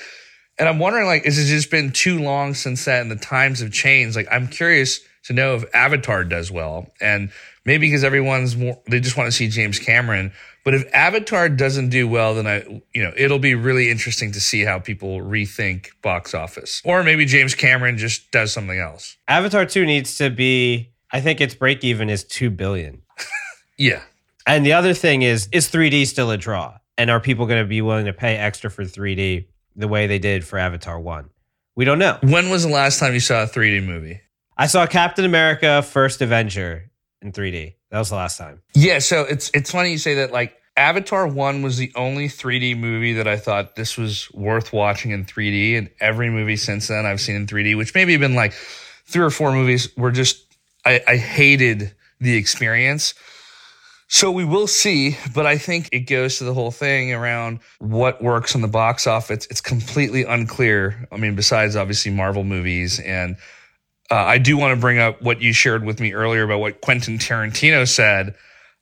And 0.58 0.68
I'm 0.68 0.78
wondering 0.78 1.06
like, 1.06 1.24
is 1.24 1.38
it 1.38 1.46
just 1.46 1.70
been 1.70 1.90
too 1.90 2.20
long 2.20 2.52
since 2.52 2.84
that 2.84 3.00
and 3.00 3.10
the 3.10 3.16
times 3.16 3.60
have 3.60 3.72
changed? 3.72 4.16
Like, 4.16 4.28
I'm 4.30 4.48
curious 4.48 5.00
to 5.24 5.32
know 5.32 5.54
if 5.54 5.64
Avatar 5.74 6.22
does 6.24 6.50
well. 6.50 6.92
And 7.00 7.32
maybe 7.64 7.86
because 7.86 8.04
everyone's 8.04 8.54
more, 8.54 8.78
they 8.86 9.00
just 9.00 9.16
want 9.16 9.26
to 9.28 9.32
see 9.32 9.48
James 9.48 9.78
Cameron. 9.78 10.32
But 10.62 10.74
if 10.74 10.84
Avatar 10.92 11.48
doesn't 11.48 11.88
do 11.88 12.06
well, 12.06 12.34
then 12.34 12.46
I, 12.46 12.82
you 12.94 13.02
know, 13.02 13.12
it'll 13.16 13.38
be 13.38 13.54
really 13.54 13.90
interesting 13.90 14.32
to 14.32 14.40
see 14.40 14.62
how 14.62 14.78
people 14.78 15.20
rethink 15.20 15.88
box 16.02 16.34
office. 16.34 16.82
Or 16.84 17.02
maybe 17.02 17.24
James 17.24 17.54
Cameron 17.54 17.96
just 17.96 18.30
does 18.30 18.52
something 18.52 18.78
else. 18.78 19.16
Avatar 19.26 19.64
2 19.64 19.86
needs 19.86 20.18
to 20.18 20.28
be 20.28 20.90
I 21.12 21.20
think 21.20 21.40
its 21.40 21.54
break 21.54 21.84
even 21.84 22.08
is 22.08 22.24
2 22.24 22.50
billion. 22.50 23.02
yeah. 23.78 24.02
And 24.46 24.64
the 24.64 24.72
other 24.72 24.94
thing 24.94 25.22
is 25.22 25.48
is 25.52 25.68
3D 25.70 26.06
still 26.06 26.30
a 26.30 26.36
draw? 26.36 26.78
And 26.96 27.10
are 27.10 27.20
people 27.20 27.46
going 27.46 27.62
to 27.62 27.68
be 27.68 27.80
willing 27.80 28.06
to 28.06 28.12
pay 28.12 28.36
extra 28.36 28.70
for 28.70 28.84
3D 28.84 29.46
the 29.76 29.88
way 29.88 30.06
they 30.06 30.18
did 30.18 30.44
for 30.44 30.58
Avatar 30.58 31.00
1? 31.00 31.30
We 31.76 31.84
don't 31.84 31.98
know. 31.98 32.18
When 32.22 32.50
was 32.50 32.64
the 32.64 32.68
last 32.68 32.98
time 32.98 33.14
you 33.14 33.20
saw 33.20 33.44
a 33.44 33.46
3D 33.46 33.84
movie? 33.84 34.20
I 34.56 34.66
saw 34.66 34.86
Captain 34.86 35.24
America 35.24 35.82
First 35.82 36.20
Avenger 36.20 36.90
in 37.22 37.32
3D. 37.32 37.74
That 37.90 37.98
was 37.98 38.10
the 38.10 38.16
last 38.16 38.36
time. 38.36 38.60
Yeah, 38.74 38.98
so 38.98 39.22
it's 39.22 39.50
it's 39.54 39.70
funny 39.70 39.92
you 39.92 39.98
say 39.98 40.14
that 40.16 40.32
like 40.32 40.56
Avatar 40.76 41.26
1 41.26 41.62
was 41.62 41.76
the 41.76 41.92
only 41.94 42.28
3D 42.28 42.78
movie 42.78 43.14
that 43.14 43.26
I 43.26 43.36
thought 43.36 43.76
this 43.76 43.96
was 43.96 44.30
worth 44.32 44.72
watching 44.72 45.10
in 45.10 45.24
3D 45.24 45.76
and 45.76 45.90
every 46.00 46.30
movie 46.30 46.56
since 46.56 46.88
then 46.88 47.06
I've 47.06 47.20
seen 47.20 47.36
in 47.36 47.46
3D, 47.46 47.76
which 47.76 47.94
maybe 47.94 48.12
have 48.12 48.20
been 48.20 48.34
like 48.34 48.52
three 49.06 49.24
or 49.24 49.30
four 49.30 49.52
movies 49.52 49.88
were 49.96 50.10
just 50.10 50.49
I, 50.84 51.02
I 51.06 51.16
hated 51.16 51.92
the 52.20 52.36
experience. 52.36 53.14
So 54.08 54.32
we 54.32 54.44
will 54.44 54.66
see, 54.66 55.16
but 55.34 55.46
I 55.46 55.56
think 55.56 55.88
it 55.92 56.00
goes 56.00 56.38
to 56.38 56.44
the 56.44 56.52
whole 56.52 56.72
thing 56.72 57.12
around 57.12 57.60
what 57.78 58.20
works 58.20 58.56
on 58.56 58.60
the 58.60 58.68
box 58.68 59.06
office. 59.06 59.46
It's 59.50 59.60
completely 59.60 60.24
unclear. 60.24 61.06
I 61.12 61.16
mean, 61.16 61.36
besides 61.36 61.76
obviously 61.76 62.10
Marvel 62.10 62.42
movies. 62.42 62.98
And 62.98 63.36
uh, 64.10 64.16
I 64.16 64.38
do 64.38 64.56
want 64.56 64.74
to 64.74 64.80
bring 64.80 64.98
up 64.98 65.22
what 65.22 65.40
you 65.40 65.52
shared 65.52 65.84
with 65.84 66.00
me 66.00 66.12
earlier 66.12 66.42
about 66.42 66.58
what 66.58 66.80
Quentin 66.80 67.18
Tarantino 67.18 67.88
said 67.88 68.34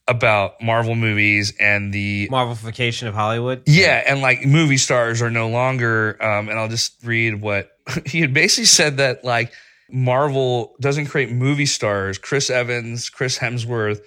about 0.08 0.60
Marvel 0.62 0.94
movies 0.94 1.52
and 1.60 1.92
the 1.92 2.28
Marvelification 2.30 3.06
of 3.06 3.14
Hollywood. 3.14 3.62
Yeah, 3.66 4.02
and 4.06 4.22
like 4.22 4.46
movie 4.46 4.78
stars 4.78 5.20
are 5.20 5.30
no 5.30 5.50
longer. 5.50 6.16
Um, 6.22 6.48
and 6.48 6.58
I'll 6.58 6.68
just 6.68 6.94
read 7.04 7.42
what 7.42 7.70
he 8.06 8.22
had 8.22 8.32
basically 8.32 8.64
said 8.64 8.96
that 8.96 9.22
like 9.22 9.52
Marvel 9.90 10.74
doesn't 10.80 11.06
create 11.06 11.30
movie 11.30 11.66
stars. 11.66 12.18
Chris 12.18 12.50
Evans, 12.50 13.08
Chris 13.10 13.38
Hemsworth, 13.38 14.00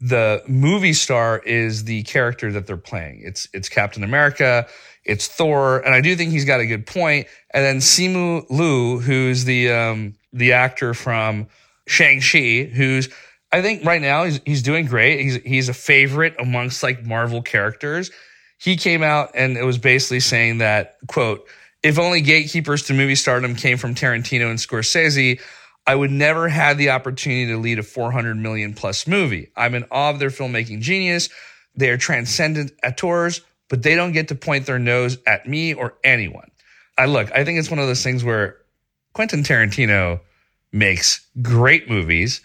the 0.00 0.42
movie 0.46 0.92
star 0.92 1.38
is 1.40 1.84
the 1.84 2.02
character 2.04 2.52
that 2.52 2.66
they're 2.66 2.76
playing. 2.76 3.22
It's 3.24 3.48
it's 3.52 3.68
Captain 3.68 4.04
America, 4.04 4.66
it's 5.04 5.26
Thor, 5.26 5.80
and 5.80 5.94
I 5.94 6.00
do 6.00 6.14
think 6.14 6.30
he's 6.30 6.44
got 6.44 6.60
a 6.60 6.66
good 6.66 6.86
point. 6.86 7.26
And 7.52 7.64
then 7.64 7.78
Simu 7.78 8.48
Liu, 8.50 9.00
who's 9.00 9.44
the 9.44 9.72
um, 9.72 10.14
the 10.32 10.52
actor 10.52 10.94
from 10.94 11.48
Shang 11.86 12.20
Chi, 12.20 12.70
who's 12.72 13.08
I 13.50 13.62
think 13.62 13.84
right 13.84 14.00
now 14.00 14.24
he's 14.24 14.40
he's 14.44 14.62
doing 14.62 14.86
great. 14.86 15.20
He's 15.20 15.36
he's 15.36 15.68
a 15.68 15.74
favorite 15.74 16.36
amongst 16.38 16.82
like 16.82 17.04
Marvel 17.04 17.42
characters. 17.42 18.10
He 18.58 18.76
came 18.76 19.02
out 19.02 19.30
and 19.34 19.56
it 19.56 19.64
was 19.64 19.78
basically 19.78 20.20
saying 20.20 20.58
that 20.58 20.96
quote 21.08 21.48
if 21.82 21.98
only 21.98 22.20
gatekeepers 22.20 22.82
to 22.84 22.94
movie 22.94 23.14
stardom 23.14 23.54
came 23.54 23.78
from 23.78 23.94
Tarantino 23.94 24.50
and 24.50 24.58
Scorsese, 24.58 25.40
I 25.86 25.94
would 25.94 26.10
never 26.10 26.48
have 26.48 26.76
the 26.76 26.90
opportunity 26.90 27.46
to 27.46 27.56
lead 27.56 27.78
a 27.78 27.82
400 27.82 28.34
million 28.36 28.74
plus 28.74 29.06
movie. 29.06 29.50
I'm 29.56 29.74
in 29.74 29.84
awe 29.90 30.10
of 30.10 30.18
their 30.18 30.30
filmmaking 30.30 30.80
genius. 30.80 31.28
They 31.74 31.90
are 31.90 31.96
transcendent 31.96 32.72
auteurs, 32.84 33.40
but 33.68 33.82
they 33.82 33.94
don't 33.94 34.12
get 34.12 34.28
to 34.28 34.34
point 34.34 34.66
their 34.66 34.78
nose 34.78 35.18
at 35.26 35.48
me 35.48 35.74
or 35.74 35.94
anyone. 36.04 36.50
I 36.98 37.06
look, 37.06 37.30
I 37.32 37.44
think 37.44 37.58
it's 37.58 37.70
one 37.70 37.78
of 37.78 37.86
those 37.86 38.02
things 38.02 38.24
where 38.24 38.56
Quentin 39.12 39.42
Tarantino 39.42 40.20
makes 40.72 41.26
great 41.40 41.88
movies. 41.88 42.40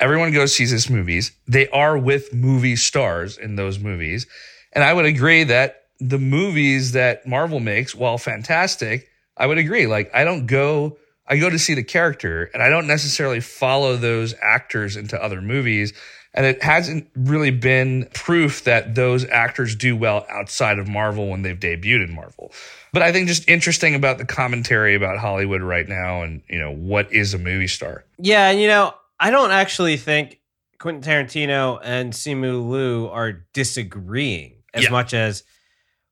Everyone 0.00 0.32
goes 0.32 0.54
sees 0.54 0.70
his 0.70 0.90
movies. 0.90 1.32
They 1.46 1.68
are 1.68 1.96
with 1.96 2.34
movie 2.34 2.76
stars 2.76 3.38
in 3.38 3.54
those 3.56 3.78
movies. 3.78 4.26
And 4.72 4.82
I 4.82 4.92
would 4.92 5.06
agree 5.06 5.44
that 5.44 5.83
the 6.00 6.18
movies 6.18 6.92
that 6.92 7.26
Marvel 7.26 7.60
makes, 7.60 7.94
while 7.94 8.18
fantastic, 8.18 9.08
I 9.36 9.46
would 9.46 9.58
agree. 9.58 9.86
Like, 9.86 10.10
I 10.14 10.24
don't 10.24 10.46
go, 10.46 10.98
I 11.26 11.36
go 11.36 11.50
to 11.50 11.58
see 11.58 11.74
the 11.74 11.84
character 11.84 12.50
and 12.52 12.62
I 12.62 12.68
don't 12.68 12.86
necessarily 12.86 13.40
follow 13.40 13.96
those 13.96 14.34
actors 14.40 14.96
into 14.96 15.22
other 15.22 15.40
movies. 15.40 15.92
And 16.36 16.46
it 16.46 16.62
hasn't 16.64 17.08
really 17.14 17.52
been 17.52 18.08
proof 18.12 18.64
that 18.64 18.96
those 18.96 19.24
actors 19.26 19.76
do 19.76 19.96
well 19.96 20.26
outside 20.28 20.80
of 20.80 20.88
Marvel 20.88 21.28
when 21.28 21.42
they've 21.42 21.58
debuted 21.58 22.08
in 22.08 22.14
Marvel. 22.14 22.50
But 22.92 23.02
I 23.02 23.12
think 23.12 23.28
just 23.28 23.48
interesting 23.48 23.94
about 23.94 24.18
the 24.18 24.24
commentary 24.24 24.96
about 24.96 25.18
Hollywood 25.18 25.62
right 25.62 25.88
now 25.88 26.22
and, 26.22 26.42
you 26.48 26.58
know, 26.58 26.72
what 26.72 27.12
is 27.12 27.34
a 27.34 27.38
movie 27.38 27.68
star. 27.68 28.04
Yeah. 28.18 28.50
And, 28.50 28.60
you 28.60 28.66
know, 28.66 28.94
I 29.20 29.30
don't 29.30 29.52
actually 29.52 29.96
think 29.96 30.40
Quentin 30.80 31.02
Tarantino 31.02 31.78
and 31.82 32.12
Simu 32.12 32.68
Liu 32.68 33.08
are 33.08 33.44
disagreeing 33.52 34.56
as 34.74 34.84
yeah. 34.84 34.90
much 34.90 35.14
as 35.14 35.44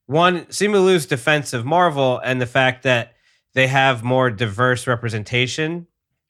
one 0.07 0.47
Simu 0.47 0.85
Liu's 0.85 1.07
defense 1.07 1.53
of 1.53 1.65
Marvel 1.65 2.19
and 2.19 2.41
the 2.41 2.47
fact 2.47 2.83
that 2.83 3.15
they 3.55 3.67
have 3.67 4.03
more 4.03 4.31
diverse 4.31 4.87
representation 4.87 5.87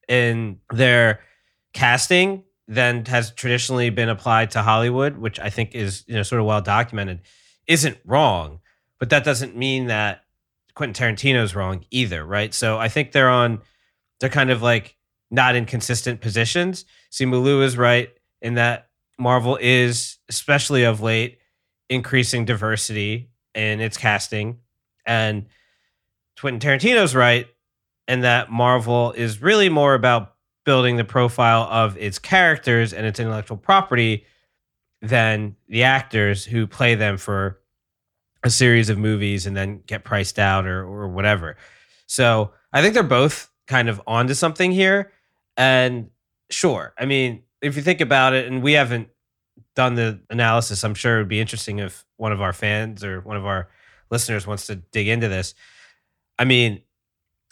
in 0.09 0.59
their 0.73 1.21
casting 1.73 2.45
than 2.69 3.05
has 3.07 3.33
traditionally 3.33 3.91
been 3.91 4.09
applied 4.09 4.51
to 4.53 4.63
Hollywood, 4.63 5.19
which 5.19 5.39
I 5.41 5.51
think 5.51 5.75
is 5.75 6.05
you 6.07 6.15
know 6.15 6.23
sort 6.23 6.41
of 6.41 6.47
well 6.47 6.61
documented, 6.61 7.21
isn't 7.67 7.99
wrong. 8.05 8.61
But 8.99 9.11
that 9.11 9.25
doesn't 9.25 9.57
mean 9.57 9.87
that 9.87 10.23
Quentin 10.75 11.17
Tarantino 11.17 11.43
is 11.43 11.55
wrong 11.55 11.85
either, 11.91 12.25
right? 12.25 12.55
So 12.55 12.79
I 12.79 12.89
think 12.89 13.13
they're 13.13 13.29
on 13.29 13.61
they're 14.21 14.29
kind 14.29 14.51
of 14.51 14.63
like 14.63 14.97
not 15.31 15.57
in 15.57 15.65
consistent 15.65 16.21
positions. 16.21 16.85
Simu 17.11 17.43
Liu 17.43 17.63
is 17.63 17.77
right 17.77 18.11
in 18.41 18.55
that 18.55 18.89
Marvel 19.19 19.59
is, 19.61 20.19
especially 20.29 20.85
of 20.85 21.01
late, 21.01 21.39
increasing 21.89 22.45
diversity 22.45 23.32
in 23.55 23.81
its 23.81 23.97
casting. 23.97 24.59
And 25.07 25.47
Quentin 26.41 26.61
Tarantino's 26.61 27.15
right 27.15 27.47
and 28.09 28.25
that 28.25 28.51
Marvel 28.51 29.12
is 29.12 29.41
really 29.43 29.69
more 29.69 29.95
about 29.95 30.35
building 30.65 30.97
the 30.97 31.05
profile 31.05 31.62
of 31.62 31.97
its 31.99 32.19
characters 32.19 32.93
and 32.93 33.07
its 33.07 33.19
intellectual 33.19 33.57
property 33.57 34.27
than 35.01 35.57
the 35.69 35.83
actors 35.83 36.45
who 36.45 36.67
play 36.67 36.95
them 36.95 37.17
for 37.17 37.59
a 38.45 38.51
series 38.51 38.88
of 38.88 38.99
movies 38.99 39.47
and 39.47 39.57
then 39.57 39.83
get 39.87 40.05
priced 40.05 40.38
out 40.38 40.67
or 40.67 40.85
or 40.85 41.09
whatever. 41.09 41.57
So 42.07 42.53
I 42.73 42.83
think 42.83 42.95
they're 42.95 43.03
both 43.03 43.51
kind 43.67 43.88
of 43.88 44.01
onto 44.07 44.35
something 44.35 44.73
here. 44.73 45.12
And 45.57 46.11
sure, 46.51 46.95
I 46.99 47.07
mean, 47.07 47.43
if 47.61 47.77
you 47.77 47.83
think 47.83 48.01
about 48.01 48.35
it, 48.35 48.47
and 48.47 48.62
we 48.62 48.73
haven't 48.73 49.09
done 49.75 49.95
the 49.95 50.21
analysis. 50.31 50.85
I'm 50.85 50.95
sure 50.95 51.17
it 51.17 51.21
would 51.21 51.29
be 51.29 51.41
interesting 51.41 51.79
if 51.79 52.05
one 52.23 52.31
of 52.31 52.41
our 52.41 52.53
fans 52.53 53.03
or 53.03 53.21
one 53.21 53.37
of 53.37 53.45
our 53.45 53.69
listeners 54.09 54.47
wants 54.47 54.67
to 54.67 54.77
dig 54.77 55.09
into 55.09 55.27
this. 55.27 55.55
I 56.39 56.45
mean, 56.45 56.83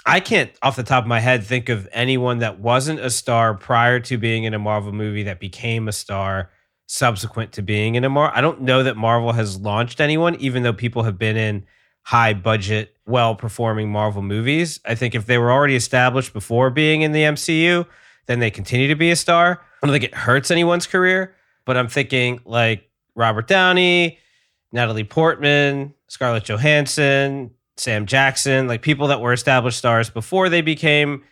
I 0.07 0.21
can't 0.21 0.53
off 0.63 0.77
the 0.77 0.85
top 0.85 1.03
of 1.03 1.09
my 1.09 1.19
head 1.19 1.45
think 1.45 1.69
of 1.69 1.89
anyone 1.91 2.39
that 2.39 2.61
wasn't 2.61 3.01
a 3.01 3.11
star 3.11 3.53
prior 3.55 3.99
to 3.99 4.17
being 4.17 4.45
in 4.45 4.55
a 4.55 4.61
Marvel 4.61 4.93
movie 4.93 5.25
that 5.25 5.41
became 5.41 5.89
a 5.89 5.93
star 5.93 6.51
subsequent 6.87 7.51
to 7.55 7.63
being 7.63 7.97
in 7.97 8.05
a 8.05 8.09
Marvel. 8.09 8.39
I 8.39 8.41
don't 8.41 8.61
know 8.61 8.85
that 8.85 8.97
Marvel 8.97 9.33
has 9.33 9.61
launched 9.61 10.01
anyone, 10.01 10.37
even 10.37 10.63
though 10.63 10.73
people 10.73 11.03
have 11.03 11.19
been 11.19 11.37
in 11.37 11.67
high 12.03 12.33
budget, 12.33 12.95
well 13.07 13.35
performing 13.35 13.91
Marvel 13.91 14.23
movies. 14.23 14.79
I 14.85 14.95
think 14.95 15.17
if 15.17 15.27
they 15.27 15.39
were 15.39 15.51
already 15.51 15.75
established 15.75 16.33
before 16.33 16.71
being 16.71 17.03
in 17.03 17.11
the 17.11 17.23
MCU, 17.23 17.87
then 18.27 18.39
they 18.39 18.53
continue 18.53 18.87
to 18.87 18.95
be 18.95 19.11
a 19.11 19.17
star. 19.17 19.61
I 19.83 19.87
don't 19.87 19.93
think 19.93 20.05
it 20.05 20.15
hurts 20.15 20.53
anyone's 20.53 20.87
career, 20.87 21.35
but 21.65 21.77
I'm 21.77 21.89
thinking 21.89 22.41
like 22.45 22.89
Robert 23.17 23.49
Downey, 23.49 24.21
Natalie 24.73 25.05
Portman, 25.05 25.95
Scarlett 26.09 26.45
Johansson, 26.45 27.51
Sam 27.77 28.07
Jackson, 28.07 28.69
like 28.69 28.83
people 28.83 29.09
that 29.09 29.21
were 29.21 29.33
established 29.33 29.79
stars 29.79 30.11
before 30.11 30.49
they 30.49 30.61
became 30.61 31.25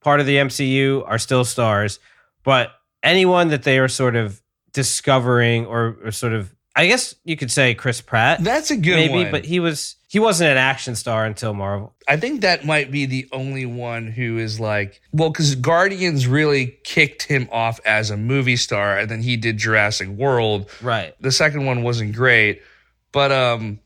part 0.00 0.20
of 0.20 0.26
the 0.26 0.36
MCU 0.36 1.04
are 1.06 1.18
still 1.18 1.44
stars. 1.44 1.98
But 2.42 2.72
anyone 3.02 3.48
that 3.48 3.62
they 3.62 3.78
are 3.78 3.88
sort 3.88 4.16
of 4.16 4.40
discovering 4.72 5.66
or, 5.66 5.98
or 6.04 6.12
sort 6.12 6.32
of 6.32 6.54
I 6.76 6.86
guess 6.86 7.16
you 7.24 7.36
could 7.36 7.50
say 7.50 7.74
Chris 7.74 8.00
Pratt. 8.00 8.42
That's 8.42 8.70
a 8.70 8.76
good 8.76 8.94
maybe, 8.96 9.24
one. 9.24 9.30
but 9.32 9.44
he 9.44 9.58
was 9.58 9.96
he 10.06 10.18
wasn't 10.18 10.50
an 10.50 10.56
action 10.56 10.94
star 10.94 11.26
until 11.26 11.52
Marvel. 11.52 11.94
I 12.08 12.16
think 12.16 12.42
that 12.42 12.64
might 12.64 12.90
be 12.90 13.06
the 13.06 13.28
only 13.32 13.66
one 13.66 14.06
who 14.06 14.38
is 14.38 14.60
like, 14.60 15.00
well, 15.12 15.30
because 15.30 15.56
Guardians 15.56 16.26
really 16.26 16.78
kicked 16.84 17.24
him 17.24 17.48
off 17.50 17.80
as 17.84 18.10
a 18.10 18.16
movie 18.16 18.56
star, 18.56 18.98
and 18.98 19.10
then 19.10 19.20
he 19.20 19.36
did 19.36 19.56
Jurassic 19.58 20.08
World. 20.08 20.70
Right. 20.80 21.14
The 21.20 21.32
second 21.32 21.66
one 21.66 21.82
wasn't 21.82 22.14
great, 22.14 22.62
but 23.12 23.32
um, 23.32 23.80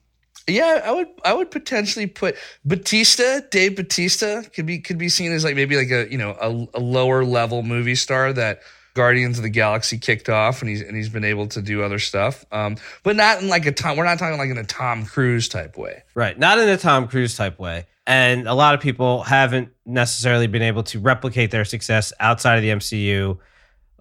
yeah, 0.47 0.83
I 0.85 0.93
would 0.93 1.09
I 1.25 1.33
would 1.33 1.51
potentially 1.51 2.07
put 2.07 2.37
Bautista, 2.65 3.45
Dave 3.51 3.77
Bautista, 3.77 4.49
could 4.55 4.67
be 4.67 4.79
could 4.79 4.99
be 4.99 5.09
seen 5.09 5.33
as 5.33 5.45
like 5.45 5.55
maybe 5.55 5.77
like 5.77 5.91
a 5.91 6.11
you 6.11 6.19
know 6.19 6.37
a, 6.41 6.79
a 6.79 6.81
lower 6.81 7.25
level 7.25 7.63
movie 7.63 7.95
star 7.95 8.33
that 8.33 8.61
Guardians 8.95 9.39
of 9.39 9.43
the 9.43 9.51
Galaxy 9.51 9.99
kicked 9.99 10.29
off, 10.29 10.61
and 10.61 10.69
he's 10.69 10.83
and 10.83 10.97
he's 10.97 11.09
been 11.09 11.25
able 11.25 11.49
to 11.49 11.63
do 11.63 11.83
other 11.83 11.99
stuff, 11.99 12.45
um, 12.53 12.77
but 13.03 13.17
not 13.17 13.43
in 13.43 13.49
like 13.49 13.67
a 13.67 13.73
Tom. 13.73 13.97
We're 13.97 14.05
not 14.05 14.19
talking 14.19 14.39
like 14.39 14.51
in 14.51 14.59
a 14.59 14.65
Tom 14.65 15.05
Cruise 15.05 15.49
type 15.49 15.77
way. 15.77 16.03
Right. 16.15 16.39
Not 16.39 16.59
in 16.59 16.69
a 16.69 16.77
Tom 16.77 17.09
Cruise 17.09 17.37
type 17.37 17.59
way. 17.59 17.87
And 18.07 18.47
a 18.47 18.55
lot 18.55 18.75
of 18.75 18.81
people 18.81 19.23
haven't 19.23 19.71
necessarily 19.87 20.47
been 20.47 20.63
able 20.63 20.83
to 20.85 21.01
replicate 21.01 21.51
their 21.51 21.65
success 21.65 22.13
outside 22.21 22.57
of 22.57 22.63
the 22.63 22.69
MCU, 22.69 23.39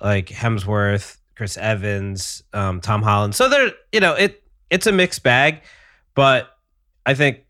like 0.02 0.28
Hemsworth, 0.28 1.18
Chris 1.36 1.58
Evans, 1.58 2.44
um, 2.54 2.82
Tom 2.82 3.02
Holland. 3.02 3.34
So 3.34 3.48
they're, 3.48 3.72
you 3.94 4.02
know, 4.02 4.14
it 4.14 4.43
it's 4.74 4.88
a 4.88 4.92
mixed 4.92 5.22
bag, 5.22 5.62
but 6.16 6.50
I 7.06 7.14
think 7.14 7.42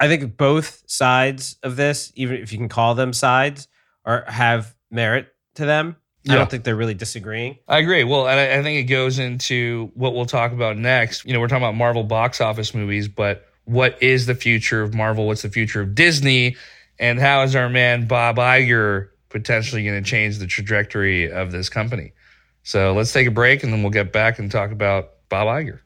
I 0.00 0.08
think 0.08 0.36
both 0.36 0.82
sides 0.86 1.56
of 1.62 1.76
this, 1.76 2.12
even 2.16 2.36
if 2.36 2.50
you 2.50 2.58
can 2.58 2.70
call 2.70 2.94
them 2.94 3.12
sides, 3.12 3.68
are 4.06 4.24
have 4.26 4.74
merit 4.90 5.28
to 5.56 5.66
them. 5.66 5.96
I 6.26 6.36
don't 6.36 6.50
think 6.50 6.64
they're 6.64 6.74
really 6.74 6.94
disagreeing. 6.94 7.58
I 7.68 7.78
agree. 7.80 8.02
Well, 8.02 8.26
and 8.26 8.40
I, 8.40 8.58
I 8.58 8.62
think 8.62 8.80
it 8.80 8.90
goes 8.90 9.18
into 9.18 9.90
what 9.92 10.14
we'll 10.14 10.24
talk 10.24 10.52
about 10.52 10.78
next. 10.78 11.26
You 11.26 11.34
know, 11.34 11.40
we're 11.40 11.48
talking 11.48 11.62
about 11.62 11.74
Marvel 11.74 12.02
box 12.02 12.40
office 12.40 12.74
movies, 12.74 13.08
but 13.08 13.46
what 13.64 14.02
is 14.02 14.24
the 14.24 14.34
future 14.34 14.80
of 14.80 14.94
Marvel? 14.94 15.26
What's 15.26 15.42
the 15.42 15.50
future 15.50 15.82
of 15.82 15.94
Disney? 15.94 16.56
And 16.98 17.20
how 17.20 17.42
is 17.42 17.54
our 17.54 17.68
man 17.68 18.06
Bob 18.06 18.36
Iger 18.36 19.10
potentially 19.28 19.84
going 19.84 20.02
to 20.02 20.10
change 20.10 20.38
the 20.38 20.46
trajectory 20.46 21.30
of 21.30 21.52
this 21.52 21.68
company? 21.68 22.14
So 22.62 22.94
let's 22.94 23.12
take 23.12 23.26
a 23.26 23.30
break 23.30 23.62
and 23.62 23.70
then 23.70 23.82
we'll 23.82 23.92
get 23.92 24.10
back 24.10 24.38
and 24.38 24.50
talk 24.50 24.70
about 24.70 25.10
Bob 25.28 25.46
Iger. 25.48 25.80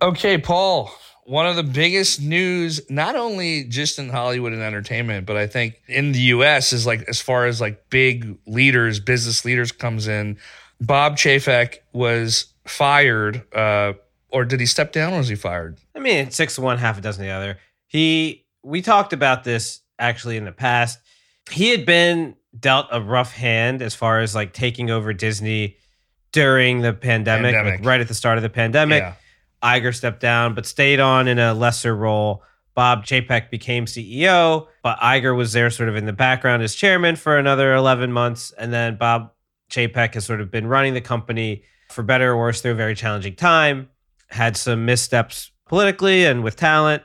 Okay, 0.00 0.38
Paul. 0.38 0.90
One 1.24 1.46
of 1.46 1.56
the 1.56 1.62
biggest 1.62 2.22
news, 2.22 2.80
not 2.90 3.14
only 3.14 3.64
just 3.64 3.98
in 3.98 4.08
Hollywood 4.08 4.54
and 4.54 4.62
entertainment, 4.62 5.26
but 5.26 5.36
I 5.36 5.46
think 5.46 5.74
in 5.86 6.12
the 6.12 6.20
US 6.20 6.72
is 6.72 6.86
like 6.86 7.02
as 7.02 7.20
far 7.20 7.46
as 7.46 7.60
like 7.60 7.90
big 7.90 8.38
leaders, 8.46 8.98
business 8.98 9.44
leaders 9.44 9.70
comes 9.70 10.08
in. 10.08 10.38
Bob 10.80 11.16
Chapek 11.16 11.78
was 11.92 12.46
fired, 12.66 13.42
uh, 13.54 13.94
or 14.30 14.44
did 14.44 14.60
he 14.60 14.66
step 14.66 14.92
down 14.92 15.12
or 15.12 15.18
was 15.18 15.28
he 15.28 15.34
fired? 15.34 15.78
I 15.94 15.98
mean, 15.98 16.30
six 16.30 16.54
to 16.54 16.62
one, 16.62 16.78
half 16.78 16.96
a 16.96 17.00
dozen 17.00 17.24
the 17.24 17.30
other. 17.30 17.58
He, 17.86 18.46
we 18.62 18.80
talked 18.80 19.12
about 19.12 19.44
this 19.44 19.80
actually 19.98 20.36
in 20.36 20.44
the 20.44 20.52
past. 20.52 20.98
He 21.50 21.70
had 21.70 21.84
been 21.84 22.36
dealt 22.58 22.86
a 22.90 23.02
rough 23.02 23.32
hand 23.32 23.82
as 23.82 23.94
far 23.94 24.20
as 24.20 24.34
like 24.34 24.52
taking 24.52 24.90
over 24.90 25.12
Disney 25.12 25.76
during 26.32 26.80
the 26.80 26.92
pandemic, 26.92 27.54
Pandemic. 27.54 27.80
like 27.80 27.86
right 27.86 28.00
at 28.00 28.08
the 28.08 28.14
start 28.14 28.38
of 28.38 28.42
the 28.42 28.50
pandemic. 28.50 29.02
Yeah. 29.02 29.14
Iger 29.62 29.94
stepped 29.94 30.20
down, 30.20 30.54
but 30.54 30.66
stayed 30.66 31.00
on 31.00 31.28
in 31.28 31.38
a 31.38 31.54
lesser 31.54 31.94
role. 31.94 32.42
Bob 32.74 33.04
Chapek 33.04 33.50
became 33.50 33.86
CEO, 33.86 34.68
but 34.82 34.98
Iger 35.00 35.36
was 35.36 35.52
there 35.52 35.68
sort 35.68 35.88
of 35.88 35.96
in 35.96 36.06
the 36.06 36.12
background 36.12 36.62
as 36.62 36.74
chairman 36.74 37.16
for 37.16 37.36
another 37.36 37.74
11 37.74 38.12
months. 38.12 38.52
And 38.56 38.72
then 38.72 38.96
Bob 38.96 39.32
Chapek 39.70 40.14
has 40.14 40.24
sort 40.24 40.40
of 40.40 40.50
been 40.50 40.66
running 40.66 40.94
the 40.94 41.00
company 41.00 41.64
for 41.90 42.02
better 42.02 42.32
or 42.32 42.38
worse 42.38 42.60
through 42.60 42.72
a 42.72 42.76
very 42.76 42.94
challenging 42.94 43.34
time, 43.34 43.88
had 44.28 44.56
some 44.56 44.84
missteps 44.84 45.50
politically 45.66 46.24
and 46.24 46.44
with 46.44 46.54
talent. 46.54 47.02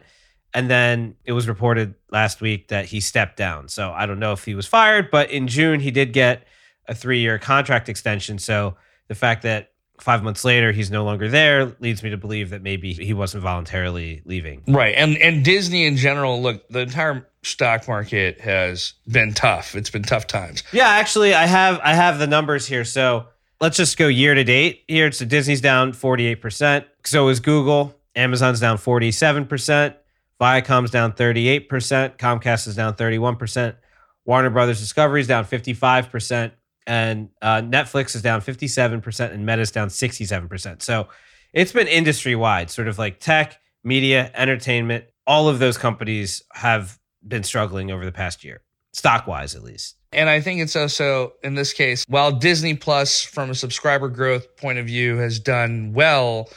And 0.53 0.69
then 0.69 1.15
it 1.25 1.31
was 1.31 1.47
reported 1.47 1.95
last 2.11 2.39
week 2.39 2.67
that 2.67 2.85
he 2.85 2.99
stepped 2.99 3.37
down. 3.37 3.67
So 3.67 3.91
I 3.91 4.05
don't 4.05 4.19
know 4.19 4.33
if 4.33 4.45
he 4.45 4.53
was 4.53 4.67
fired, 4.67 5.09
but 5.09 5.31
in 5.31 5.47
June, 5.47 5.79
he 5.79 5.89
did 5.89 6.13
get 6.13 6.45
a 6.87 6.93
three 6.93 7.19
year 7.19 7.39
contract 7.39 7.89
extension. 7.89 8.37
So 8.37 8.75
the 9.07 9.15
fact 9.15 9.41
that 9.41 9.72
five 9.99 10.23
months 10.23 10.43
later 10.43 10.71
he's 10.71 10.89
no 10.91 11.03
longer 11.03 11.29
there 11.29 11.75
leads 11.79 12.03
me 12.03 12.09
to 12.09 12.17
believe 12.17 12.49
that 12.49 12.61
maybe 12.61 12.93
he 12.93 13.13
wasn't 13.13 13.43
voluntarily 13.43 14.21
leaving. 14.25 14.63
Right. 14.67 14.95
And 14.95 15.17
and 15.17 15.45
Disney 15.45 15.85
in 15.85 15.97
general, 15.97 16.41
look, 16.41 16.67
the 16.69 16.79
entire 16.79 17.27
stock 17.43 17.87
market 17.87 18.41
has 18.41 18.93
been 19.07 19.33
tough. 19.33 19.75
It's 19.75 19.89
been 19.89 20.03
tough 20.03 20.27
times. 20.27 20.63
Yeah, 20.71 20.87
actually, 20.87 21.33
I 21.33 21.45
have 21.45 21.79
I 21.83 21.93
have 21.93 22.19
the 22.19 22.27
numbers 22.27 22.65
here. 22.65 22.85
So 22.85 23.27
let's 23.61 23.77
just 23.77 23.97
go 23.97 24.07
year 24.07 24.33
to 24.33 24.43
date 24.43 24.83
here. 24.87 25.11
So 25.11 25.25
Disney's 25.25 25.61
down 25.61 25.93
forty 25.93 26.25
eight 26.25 26.41
percent. 26.41 26.85
So 27.05 27.29
is 27.29 27.39
Google. 27.39 27.95
Amazon's 28.15 28.59
down 28.59 28.77
forty 28.77 29.11
seven 29.11 29.45
percent. 29.45 29.95
Viacom's 30.39 30.91
down 30.91 31.13
thirty 31.13 31.47
eight 31.47 31.69
percent. 31.69 32.17
Comcast 32.17 32.67
is 32.67 32.75
down 32.75 32.95
thirty 32.95 33.19
one 33.19 33.35
percent. 33.35 33.75
Warner 34.25 34.49
Brothers 34.49 34.79
Discovery's 34.79 35.27
down 35.27 35.45
fifty 35.45 35.73
five 35.73 36.09
percent. 36.09 36.53
And 36.85 37.29
uh, 37.41 37.61
Netflix 37.61 38.15
is 38.15 38.21
down 38.21 38.41
fifty 38.41 38.67
seven 38.67 39.01
percent, 39.01 39.33
and 39.33 39.45
Meta's 39.45 39.71
down 39.71 39.89
sixty 39.89 40.25
seven 40.25 40.49
percent. 40.49 40.83
So 40.83 41.07
it's 41.53 41.71
been 41.71 41.87
industry 41.87 42.35
wide, 42.35 42.69
sort 42.69 42.87
of 42.87 42.97
like 42.97 43.19
tech, 43.19 43.59
media, 43.83 44.31
entertainment. 44.35 45.05
All 45.25 45.47
of 45.47 45.59
those 45.59 45.77
companies 45.77 46.43
have 46.53 46.99
been 47.25 47.43
struggling 47.43 47.91
over 47.91 48.03
the 48.03 48.11
past 48.11 48.43
year, 48.43 48.61
stock 48.91 49.27
wise 49.27 49.55
at 49.55 49.63
least. 49.63 49.95
And 50.11 50.29
I 50.29 50.41
think 50.41 50.61
it's 50.61 50.75
also 50.75 51.33
in 51.41 51.55
this 51.55 51.73
case, 51.73 52.05
while 52.07 52.31
Disney 52.31 52.75
Plus, 52.75 53.23
from 53.23 53.49
a 53.49 53.55
subscriber 53.55 54.09
growth 54.09 54.57
point 54.57 54.77
of 54.77 54.85
view, 54.85 55.17
has 55.17 55.39
done 55.39 55.93
well, 55.93 56.49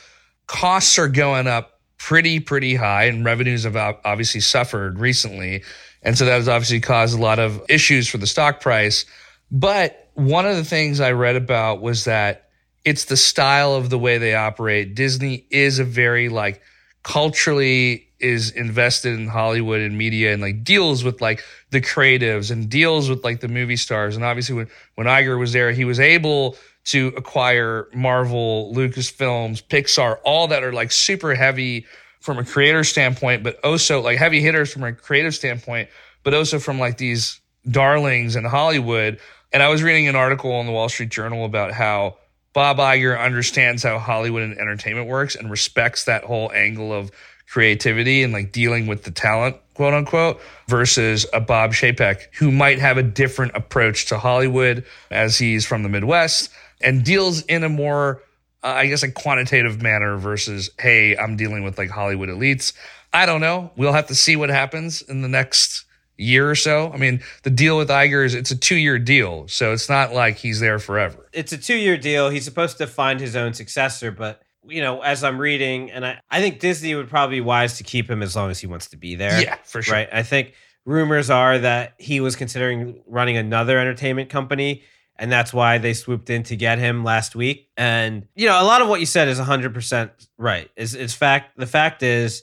costs 0.47 0.99
are 0.99 1.09
going 1.09 1.47
up 1.47 1.81
pretty, 1.99 2.41
pretty 2.41 2.75
high, 2.75 3.05
and 3.05 3.25
revenues 3.25 3.65
have 3.65 3.77
obviously 3.77 4.41
suffered 4.41 4.99
recently. 4.99 5.63
And 6.03 6.19
so 6.19 6.25
that 6.25 6.33
has 6.33 6.49
obviously 6.49 6.81
caused 6.81 7.19
a 7.19 7.23
lot 7.23 7.39
of 7.39 7.63
issues 7.69 8.09
for 8.09 8.19
the 8.19 8.27
stock 8.27 8.61
price. 8.61 9.07
But 9.51 10.06
one 10.17 10.47
of 10.47 10.57
the 10.57 10.65
things 10.65 11.01
I 11.01 11.13
read 11.13 11.37
about 11.37 11.81
was 11.81 12.05
that 12.05 12.49
it's 12.85 13.05
the 13.05 13.17
style 13.17 13.75
of 13.75 13.91
the 13.91 13.99
way 13.99 14.19
they 14.19 14.35
operate. 14.35 14.95
Disney 14.95 15.47
is 15.51 15.79
a 15.79 15.85
very 15.85 16.29
like 16.29 16.63
culturally 17.03 18.09
is 18.19 18.51
invested 18.51 19.19
in 19.19 19.29
Hollywood 19.29 19.81
and 19.81 19.99
media 19.99 20.33
and 20.33 20.41
like 20.41 20.65
deals 20.65 21.05
with 21.05 21.21
like 21.21 21.45
the 21.71 21.81
creatives 21.83 22.51
and 22.51 22.71
deals 22.71 23.11
with 23.11 23.23
like 23.25 23.41
the 23.41 23.49
movie 23.49 23.77
stars. 23.77 24.17
And 24.17 24.25
obviously 24.25 24.57
when 24.57 24.69
when 24.95 25.07
Iger 25.07 25.39
was 25.39 25.53
there, 25.53 25.73
he 25.73 25.85
was 25.85 26.01
able 26.01 26.57
to 26.87 27.09
acquire 27.17 27.89
Marvel, 27.93 28.73
Lucasfilms, 28.75 29.63
Pixar, 29.63 30.19
all 30.25 30.49
that 30.49 30.63
are 30.63 30.73
like 30.73 30.93
super 30.93 31.35
heavy 31.35 31.85
from 32.21 32.39
a 32.39 32.45
creator 32.45 32.85
standpoint, 32.85 33.43
but 33.43 33.63
also 33.65 34.01
like 34.01 34.19
heavy 34.19 34.41
hitters 34.41 34.73
from 34.73 34.85
a 34.85 34.93
creative 34.93 35.35
standpoint, 35.35 35.91
but 36.23 36.33
also 36.33 36.59
from 36.59 36.79
like 36.79 36.97
these 36.97 37.41
darlings 37.69 38.37
in 38.37 38.45
Hollywood. 38.45 39.19
And 39.57 39.63
I 39.63 39.71
was 39.71 39.83
reading 39.83 40.07
an 40.07 40.17
article 40.17 40.61
in 40.61 40.67
the 40.67 40.73
Wall 40.73 40.91
Street 40.91 41.09
Journal 41.09 41.47
about 41.47 41.73
how 41.73 42.19
Bob 42.53 42.77
Iger 42.77 43.19
understands 43.19 43.83
how 43.83 43.99
Hollywood 43.99 44.43
and 44.43 44.59
entertainment 44.59 45.09
works 45.09 45.35
and 45.35 45.51
respects 45.51 46.05
that 46.05 46.25
whole 46.25 46.53
angle 46.53 46.93
of 46.93 47.11
creativity 47.49 48.23
and 48.23 48.35
like 48.35 48.53
dealing 48.53 48.87
with 48.87 49.05
the 49.05 49.11
talent, 49.11 49.57
quote 49.73 49.95
unquote, 49.95 50.43
versus 50.69 51.25
a 51.33 51.41
Bob 51.41 51.73
Chapek 51.73 52.35
who 52.35 52.53
might 52.53 52.81
have 52.81 52.99
a 52.99 53.03
different 53.03 53.57
approach 53.57 54.05
to 54.09 54.19
Hollywood 54.19 54.85
as 55.11 55.39
he's 55.39 55.65
from 55.65 55.83
the 55.83 55.89
Midwest 55.89 56.51
and 56.83 57.03
deals 57.03 57.41
in 57.47 57.65
a 57.65 57.71
more, 57.71 58.23
uh, 58.63 58.67
I 58.67 58.89
guess, 58.89 59.05
a 59.05 59.11
quantitative 59.11 59.81
manner 59.81 60.19
versus, 60.19 60.69
hey, 60.79 61.17
I'm 61.17 61.39
dealing 61.39 61.63
with 61.63 61.79
like 61.79 61.89
Hollywood 61.89 62.29
elites. 62.29 62.75
I 63.11 63.25
don't 63.25 63.41
know. 63.41 63.71
We'll 63.75 63.95
have 63.95 64.09
to 64.09 64.15
see 64.15 64.37
what 64.37 64.51
happens 64.51 65.01
in 65.01 65.23
the 65.23 65.29
next 65.29 65.86
year 66.17 66.51
or 66.51 66.55
so. 66.55 66.91
I 66.93 66.97
mean, 66.97 67.21
the 67.43 67.51
deal 67.51 67.77
with 67.77 67.89
Iger 67.89 68.25
is 68.25 68.35
it's 68.35 68.51
a 68.51 68.57
two 68.57 68.77
year 68.77 68.99
deal, 68.99 69.49
so 69.49 69.73
it's 69.73 69.89
not 69.89 70.13
like 70.13 70.37
he's 70.37 70.61
there 70.61 70.79
forever. 70.79 71.29
It's 71.33 71.53
a 71.53 71.59
two 71.59 71.77
year 71.77 71.97
deal. 71.97 72.31
He's 72.31 72.45
supposed 72.45 72.79
to 72.79 72.87
find 72.87 73.21
his 73.21 73.37
own 73.37 73.55
successor, 73.55 74.11
but 74.11 74.43
you 74.69 74.83
know, 74.83 75.01
as 75.03 75.23
I'm 75.23 75.39
reading, 75.39 75.91
and 75.91 76.05
I, 76.05 76.21
I 76.31 76.41
think 76.41 76.59
Disney 76.59 76.95
would 76.95 77.09
probably 77.09 77.37
be 77.37 77.41
wise 77.41 77.79
to 77.79 77.85
keep 77.85 78.11
him 78.11 78.23
as 78.23 78.35
long 78.35 78.51
as 78.51 78.59
he 78.59 78.67
wants 78.67 78.89
to 78.89 78.97
be 78.97 79.15
there. 79.15 79.41
Yeah, 79.41 79.57
for 79.65 79.81
sure. 79.83 79.95
Right. 79.95 80.09
I 80.13 80.23
think 80.23 80.55
rumors 80.87 81.29
are 81.29 81.59
that 81.59 81.95
he 81.99 82.21
was 82.21 82.37
considering 82.37 83.03
running 83.07 83.37
another 83.37 83.79
entertainment 83.79 84.31
company. 84.31 84.83
And 85.19 85.33
that's 85.33 85.53
why 85.53 85.79
they 85.79 85.95
swooped 85.95 86.29
in 86.31 86.43
to 86.45 86.57
get 86.57 86.79
him 86.79 87.03
last 87.03 87.35
week. 87.35 87.71
And, 87.77 88.27
you 88.35 88.47
know, 88.47 88.61
a 88.61 88.65
lot 88.65 88.83
of 88.83 88.89
what 88.89 89.01
you 89.01 89.07
said 89.07 89.29
is 89.29 89.41
100% 89.41 90.11
right. 90.37 90.71
Is, 90.77 90.95
it's 90.95 91.15
fact, 91.15 91.57
the 91.57 91.67
fact 91.67 92.03
is, 92.03 92.43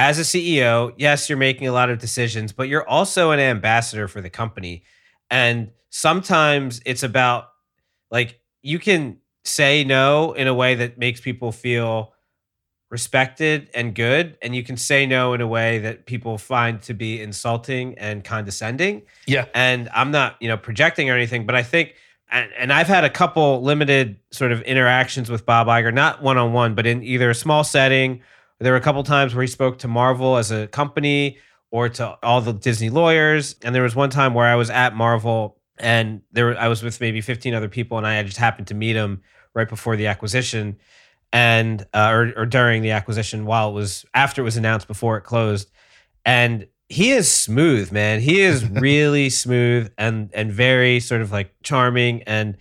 as 0.00 0.18
a 0.18 0.22
CEO, 0.22 0.94
yes, 0.96 1.28
you're 1.28 1.36
making 1.36 1.68
a 1.68 1.72
lot 1.72 1.90
of 1.90 1.98
decisions, 1.98 2.52
but 2.52 2.68
you're 2.68 2.88
also 2.88 3.32
an 3.32 3.38
ambassador 3.38 4.08
for 4.08 4.22
the 4.22 4.30
company. 4.30 4.82
And 5.30 5.72
sometimes 5.90 6.80
it's 6.86 7.02
about 7.02 7.50
like 8.10 8.40
you 8.62 8.78
can 8.78 9.18
say 9.44 9.84
no 9.84 10.32
in 10.32 10.46
a 10.48 10.54
way 10.54 10.74
that 10.76 10.96
makes 10.96 11.20
people 11.20 11.52
feel 11.52 12.14
respected 12.90 13.68
and 13.74 13.94
good 13.94 14.36
and 14.42 14.56
you 14.56 14.64
can 14.64 14.76
say 14.76 15.06
no 15.06 15.32
in 15.34 15.40
a 15.40 15.46
way 15.46 15.78
that 15.78 16.06
people 16.06 16.38
find 16.38 16.80
to 16.82 16.94
be 16.94 17.20
insulting 17.20 17.96
and 17.98 18.24
condescending 18.24 19.02
Yeah. 19.26 19.44
and 19.54 19.88
i'm 19.94 20.10
not 20.10 20.36
you 20.40 20.48
know 20.48 20.56
projecting 20.56 21.08
or 21.08 21.14
anything 21.14 21.46
but 21.46 21.54
i 21.54 21.62
think 21.62 21.94
and, 22.32 22.50
and 22.58 22.72
i've 22.72 22.88
had 22.88 23.04
a 23.04 23.10
couple 23.10 23.62
limited 23.62 24.16
sort 24.32 24.50
of 24.50 24.60
interactions 24.62 25.30
with 25.30 25.46
bob 25.46 25.68
Iger, 25.68 25.94
not 25.94 26.20
one-on-one 26.20 26.74
but 26.74 26.84
in 26.84 27.04
either 27.04 27.30
a 27.30 27.34
small 27.34 27.62
setting 27.62 28.22
there 28.60 28.72
were 28.72 28.78
a 28.78 28.82
couple 28.82 29.02
times 29.02 29.34
where 29.34 29.42
he 29.42 29.48
spoke 29.48 29.78
to 29.78 29.88
marvel 29.88 30.36
as 30.36 30.50
a 30.50 30.66
company 30.68 31.38
or 31.70 31.88
to 31.88 32.18
all 32.22 32.40
the 32.40 32.52
disney 32.52 32.90
lawyers. 32.90 33.56
And 33.62 33.74
there 33.74 33.82
was 33.82 33.96
one 33.96 34.10
time 34.10 34.34
where 34.34 34.46
i 34.46 34.54
was 34.54 34.70
at 34.70 34.94
marvel 34.94 35.60
and 35.80 36.20
there 36.32 36.46
were, 36.46 36.58
I 36.58 36.68
was 36.68 36.82
with 36.82 37.00
maybe 37.00 37.20
15 37.20 37.54
other 37.54 37.68
people 37.68 37.98
and 37.98 38.06
I 38.06 38.22
just 38.22 38.36
happened 38.36 38.68
to 38.68 38.74
meet 38.74 38.96
him 38.96 39.22
right 39.54 39.68
before 39.68 39.96
the 39.96 40.06
acquisition. 40.06 40.76
And 41.32 41.86
uh, 41.94 42.10
or, 42.10 42.32
or 42.36 42.46
during 42.46 42.82
the 42.82 42.90
acquisition 42.90 43.46
while 43.46 43.70
it 43.70 43.72
was 43.72 44.04
after 44.14 44.42
it 44.42 44.44
was 44.44 44.56
announced 44.56 44.88
before 44.88 45.16
it 45.16 45.22
closed. 45.22 45.70
And 46.26 46.66
he 46.88 47.12
is 47.12 47.30
smooth 47.30 47.92
man. 47.92 48.20
He 48.20 48.40
is 48.40 48.68
really 48.68 49.30
smooth 49.30 49.92
and 49.96 50.30
and 50.34 50.52
very 50.52 50.98
sort 50.98 51.22
of 51.22 51.30
like 51.30 51.54
charming 51.62 52.24
and 52.24 52.56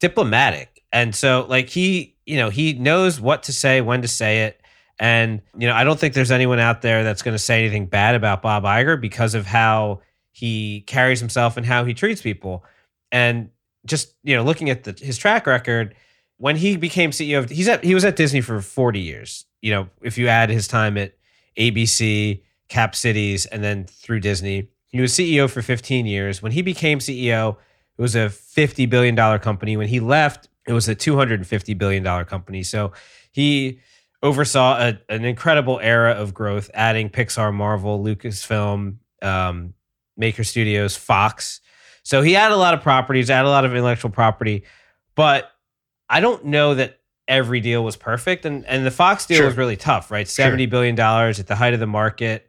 diplomatic. 0.00 0.82
And 0.90 1.14
so 1.14 1.44
like 1.48 1.68
he 1.68 2.16
you 2.24 2.38
know 2.38 2.48
he 2.48 2.72
knows 2.72 3.20
what 3.20 3.42
to 3.44 3.52
say 3.52 3.82
when 3.82 4.00
to 4.00 4.08
say 4.08 4.44
it 4.44 4.57
and 4.98 5.40
you 5.56 5.66
know 5.66 5.74
I 5.74 5.84
don't 5.84 5.98
think 5.98 6.14
there's 6.14 6.30
anyone 6.30 6.58
out 6.58 6.82
there 6.82 7.04
that's 7.04 7.22
going 7.22 7.34
to 7.34 7.38
say 7.38 7.60
anything 7.60 7.86
bad 7.86 8.14
about 8.14 8.42
Bob 8.42 8.64
Iger 8.64 9.00
because 9.00 9.34
of 9.34 9.46
how 9.46 10.00
he 10.32 10.82
carries 10.82 11.20
himself 11.20 11.56
and 11.56 11.66
how 11.66 11.84
he 11.84 11.94
treats 11.94 12.22
people. 12.22 12.64
And 13.10 13.50
just 13.86 14.14
you 14.22 14.36
know, 14.36 14.44
looking 14.44 14.70
at 14.70 14.84
the, 14.84 14.92
his 14.92 15.18
track 15.18 15.46
record, 15.46 15.94
when 16.36 16.56
he 16.56 16.76
became 16.76 17.10
CEO, 17.10 17.38
of, 17.38 17.50
he's 17.50 17.68
at 17.68 17.82
he 17.84 17.94
was 17.94 18.04
at 18.04 18.16
Disney 18.16 18.40
for 18.40 18.60
forty 18.60 19.00
years. 19.00 19.46
You 19.62 19.72
know, 19.72 19.88
if 20.02 20.18
you 20.18 20.28
add 20.28 20.50
his 20.50 20.68
time 20.68 20.96
at 20.96 21.14
ABC, 21.58 22.42
Cap 22.68 22.94
Cities, 22.94 23.46
and 23.46 23.64
then 23.64 23.84
through 23.84 24.20
Disney, 24.20 24.68
he 24.88 25.00
was 25.00 25.12
CEO 25.12 25.50
for 25.50 25.62
fifteen 25.62 26.06
years. 26.06 26.42
When 26.42 26.52
he 26.52 26.62
became 26.62 27.00
CEO, 27.00 27.56
it 27.96 28.02
was 28.02 28.14
a 28.14 28.30
fifty 28.30 28.86
billion 28.86 29.14
dollar 29.14 29.38
company. 29.38 29.76
When 29.76 29.88
he 29.88 30.00
left, 30.00 30.48
it 30.66 30.72
was 30.72 30.88
a 30.88 30.94
two 30.94 31.16
hundred 31.16 31.40
and 31.40 31.46
fifty 31.46 31.74
billion 31.74 32.02
dollar 32.02 32.24
company. 32.24 32.62
So 32.62 32.92
he 33.32 33.80
oversaw 34.22 34.78
a, 34.78 34.98
an 35.08 35.24
incredible 35.24 35.78
era 35.80 36.12
of 36.12 36.34
growth, 36.34 36.70
adding 36.74 37.10
Pixar, 37.10 37.52
Marvel, 37.54 38.02
Lucasfilm, 38.02 38.96
um, 39.22 39.74
Maker 40.16 40.44
Studios, 40.44 40.96
Fox. 40.96 41.60
So 42.02 42.22
he 42.22 42.32
had 42.32 42.52
a 42.52 42.56
lot 42.56 42.74
of 42.74 42.82
properties, 42.82 43.28
had 43.28 43.44
a 43.44 43.48
lot 43.48 43.64
of 43.64 43.72
intellectual 43.72 44.10
property, 44.10 44.64
but 45.14 45.50
I 46.08 46.20
don't 46.20 46.46
know 46.46 46.74
that 46.74 46.98
every 47.28 47.60
deal 47.60 47.84
was 47.84 47.96
perfect. 47.96 48.44
And 48.46 48.64
and 48.66 48.84
the 48.86 48.90
Fox 48.90 49.26
deal 49.26 49.38
Sure. 49.38 49.46
was 49.46 49.56
really 49.56 49.76
tough, 49.76 50.10
right? 50.10 50.26
Seventy 50.26 50.66
billion 50.66 50.94
dollars 50.94 51.38
at 51.38 51.46
the 51.46 51.54
height 51.54 51.74
of 51.74 51.80
the 51.80 51.86
market, 51.86 52.48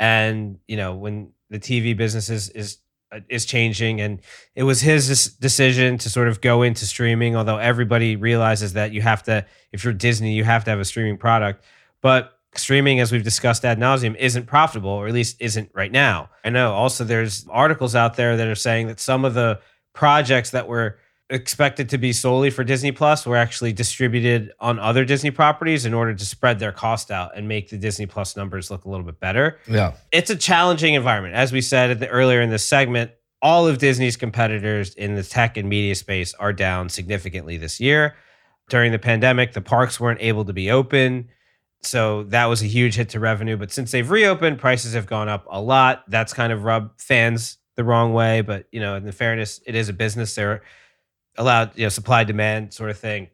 and 0.00 0.58
you 0.66 0.76
know 0.76 0.94
when 0.94 1.32
the 1.50 1.58
TV 1.60 1.96
business 1.96 2.30
is 2.30 2.48
is 2.48 2.78
Uh, 3.14 3.20
is 3.28 3.44
changing, 3.44 4.00
and 4.00 4.20
it 4.56 4.64
was 4.64 4.80
his 4.80 5.36
decision 5.40 5.98
to 5.98 6.10
sort 6.10 6.26
of 6.26 6.40
go 6.40 6.62
into 6.62 6.84
streaming. 6.84 7.36
Although 7.36 7.58
everybody 7.58 8.16
realizes 8.16 8.72
that 8.72 8.92
you 8.92 9.02
have 9.02 9.22
to, 9.24 9.46
if 9.72 9.84
you're 9.84 9.92
Disney, 9.92 10.34
you 10.34 10.42
have 10.42 10.64
to 10.64 10.70
have 10.70 10.80
a 10.80 10.84
streaming 10.84 11.16
product, 11.16 11.64
but 12.00 12.38
streaming, 12.56 13.00
as 13.00 13.12
we've 13.12 13.22
discussed 13.22 13.64
ad 13.64 13.78
nauseum, 13.78 14.16
isn't 14.16 14.46
profitable, 14.46 14.90
or 14.90 15.06
at 15.06 15.14
least 15.14 15.36
isn't 15.40 15.70
right 15.74 15.92
now. 15.92 16.28
I 16.44 16.50
know. 16.50 16.72
Also, 16.72 17.04
there's 17.04 17.46
articles 17.48 17.94
out 17.94 18.16
there 18.16 18.36
that 18.36 18.48
are 18.48 18.54
saying 18.56 18.88
that 18.88 18.98
some 18.98 19.24
of 19.24 19.34
the 19.34 19.60
projects 19.92 20.50
that 20.50 20.66
were 20.66 20.98
expected 21.30 21.88
to 21.88 21.98
be 21.98 22.12
solely 22.12 22.50
for 22.50 22.64
Disney 22.64 22.92
Plus 22.92 23.26
were 23.26 23.36
actually 23.36 23.72
distributed 23.72 24.52
on 24.60 24.78
other 24.78 25.04
Disney 25.04 25.30
properties 25.30 25.86
in 25.86 25.94
order 25.94 26.14
to 26.14 26.24
spread 26.26 26.58
their 26.58 26.72
cost 26.72 27.10
out 27.10 27.36
and 27.36 27.48
make 27.48 27.70
the 27.70 27.78
Disney 27.78 28.06
Plus 28.06 28.36
numbers 28.36 28.70
look 28.70 28.84
a 28.84 28.90
little 28.90 29.06
bit 29.06 29.18
better. 29.20 29.58
Yeah. 29.66 29.94
It's 30.12 30.30
a 30.30 30.36
challenging 30.36 30.94
environment. 30.94 31.34
As 31.34 31.50
we 31.50 31.60
said 31.60 31.98
the, 32.00 32.08
earlier 32.08 32.40
in 32.40 32.50
this 32.50 32.66
segment, 32.66 33.10
all 33.40 33.66
of 33.66 33.78
Disney's 33.78 34.16
competitors 34.16 34.94
in 34.94 35.14
the 35.14 35.22
tech 35.22 35.56
and 35.56 35.68
media 35.68 35.94
space 35.94 36.34
are 36.34 36.52
down 36.52 36.88
significantly 36.88 37.56
this 37.56 37.80
year. 37.80 38.16
During 38.68 38.92
the 38.92 38.98
pandemic, 38.98 39.52
the 39.52 39.60
parks 39.60 39.98
weren't 40.00 40.20
able 40.20 40.44
to 40.46 40.52
be 40.52 40.70
open. 40.70 41.28
So 41.82 42.24
that 42.24 42.46
was 42.46 42.62
a 42.62 42.66
huge 42.66 42.94
hit 42.94 43.10
to 43.10 43.20
revenue. 43.20 43.56
But 43.58 43.70
since 43.70 43.90
they've 43.90 44.10
reopened, 44.10 44.58
prices 44.58 44.94
have 44.94 45.06
gone 45.06 45.28
up 45.28 45.46
a 45.50 45.60
lot. 45.60 46.04
That's 46.08 46.32
kind 46.32 46.52
of 46.52 46.64
rubbed 46.64 47.00
fans 47.00 47.58
the 47.76 47.84
wrong 47.84 48.14
way. 48.14 48.40
But, 48.40 48.66
you 48.72 48.80
know, 48.80 48.94
in 48.96 49.04
the 49.04 49.12
fairness, 49.12 49.60
it 49.66 49.74
is 49.74 49.90
a 49.90 49.92
business. 49.92 50.34
They're 50.34 50.62
allowed, 51.36 51.76
you 51.76 51.84
know, 51.84 51.88
supply 51.88 52.24
demand 52.24 52.72
sort 52.72 52.90
of 52.90 52.98
thing. 52.98 53.28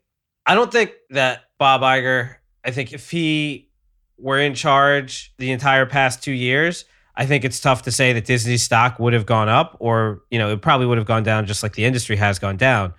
I 0.46 0.54
don't 0.54 0.72
think 0.72 0.92
that 1.10 1.44
Bob 1.58 1.82
Iger, 1.82 2.36
I 2.64 2.70
think 2.70 2.92
if 2.92 3.10
he 3.10 3.70
were 4.18 4.38
in 4.38 4.54
charge 4.54 5.32
the 5.38 5.50
entire 5.50 5.86
past 5.86 6.22
two 6.22 6.32
years, 6.32 6.84
I 7.14 7.26
think 7.26 7.44
it's 7.44 7.60
tough 7.60 7.82
to 7.82 7.92
say 7.92 8.12
that 8.12 8.24
Disney's 8.24 8.62
stock 8.62 8.98
would 8.98 9.12
have 9.12 9.26
gone 9.26 9.48
up 9.48 9.76
or, 9.78 10.22
you 10.30 10.38
know, 10.38 10.50
it 10.52 10.62
probably 10.62 10.86
would 10.86 10.98
have 10.98 11.06
gone 11.06 11.22
down 11.22 11.46
just 11.46 11.62
like 11.62 11.74
the 11.74 11.84
industry 11.84 12.16
has 12.16 12.38
gone 12.38 12.56
down. 12.56 12.94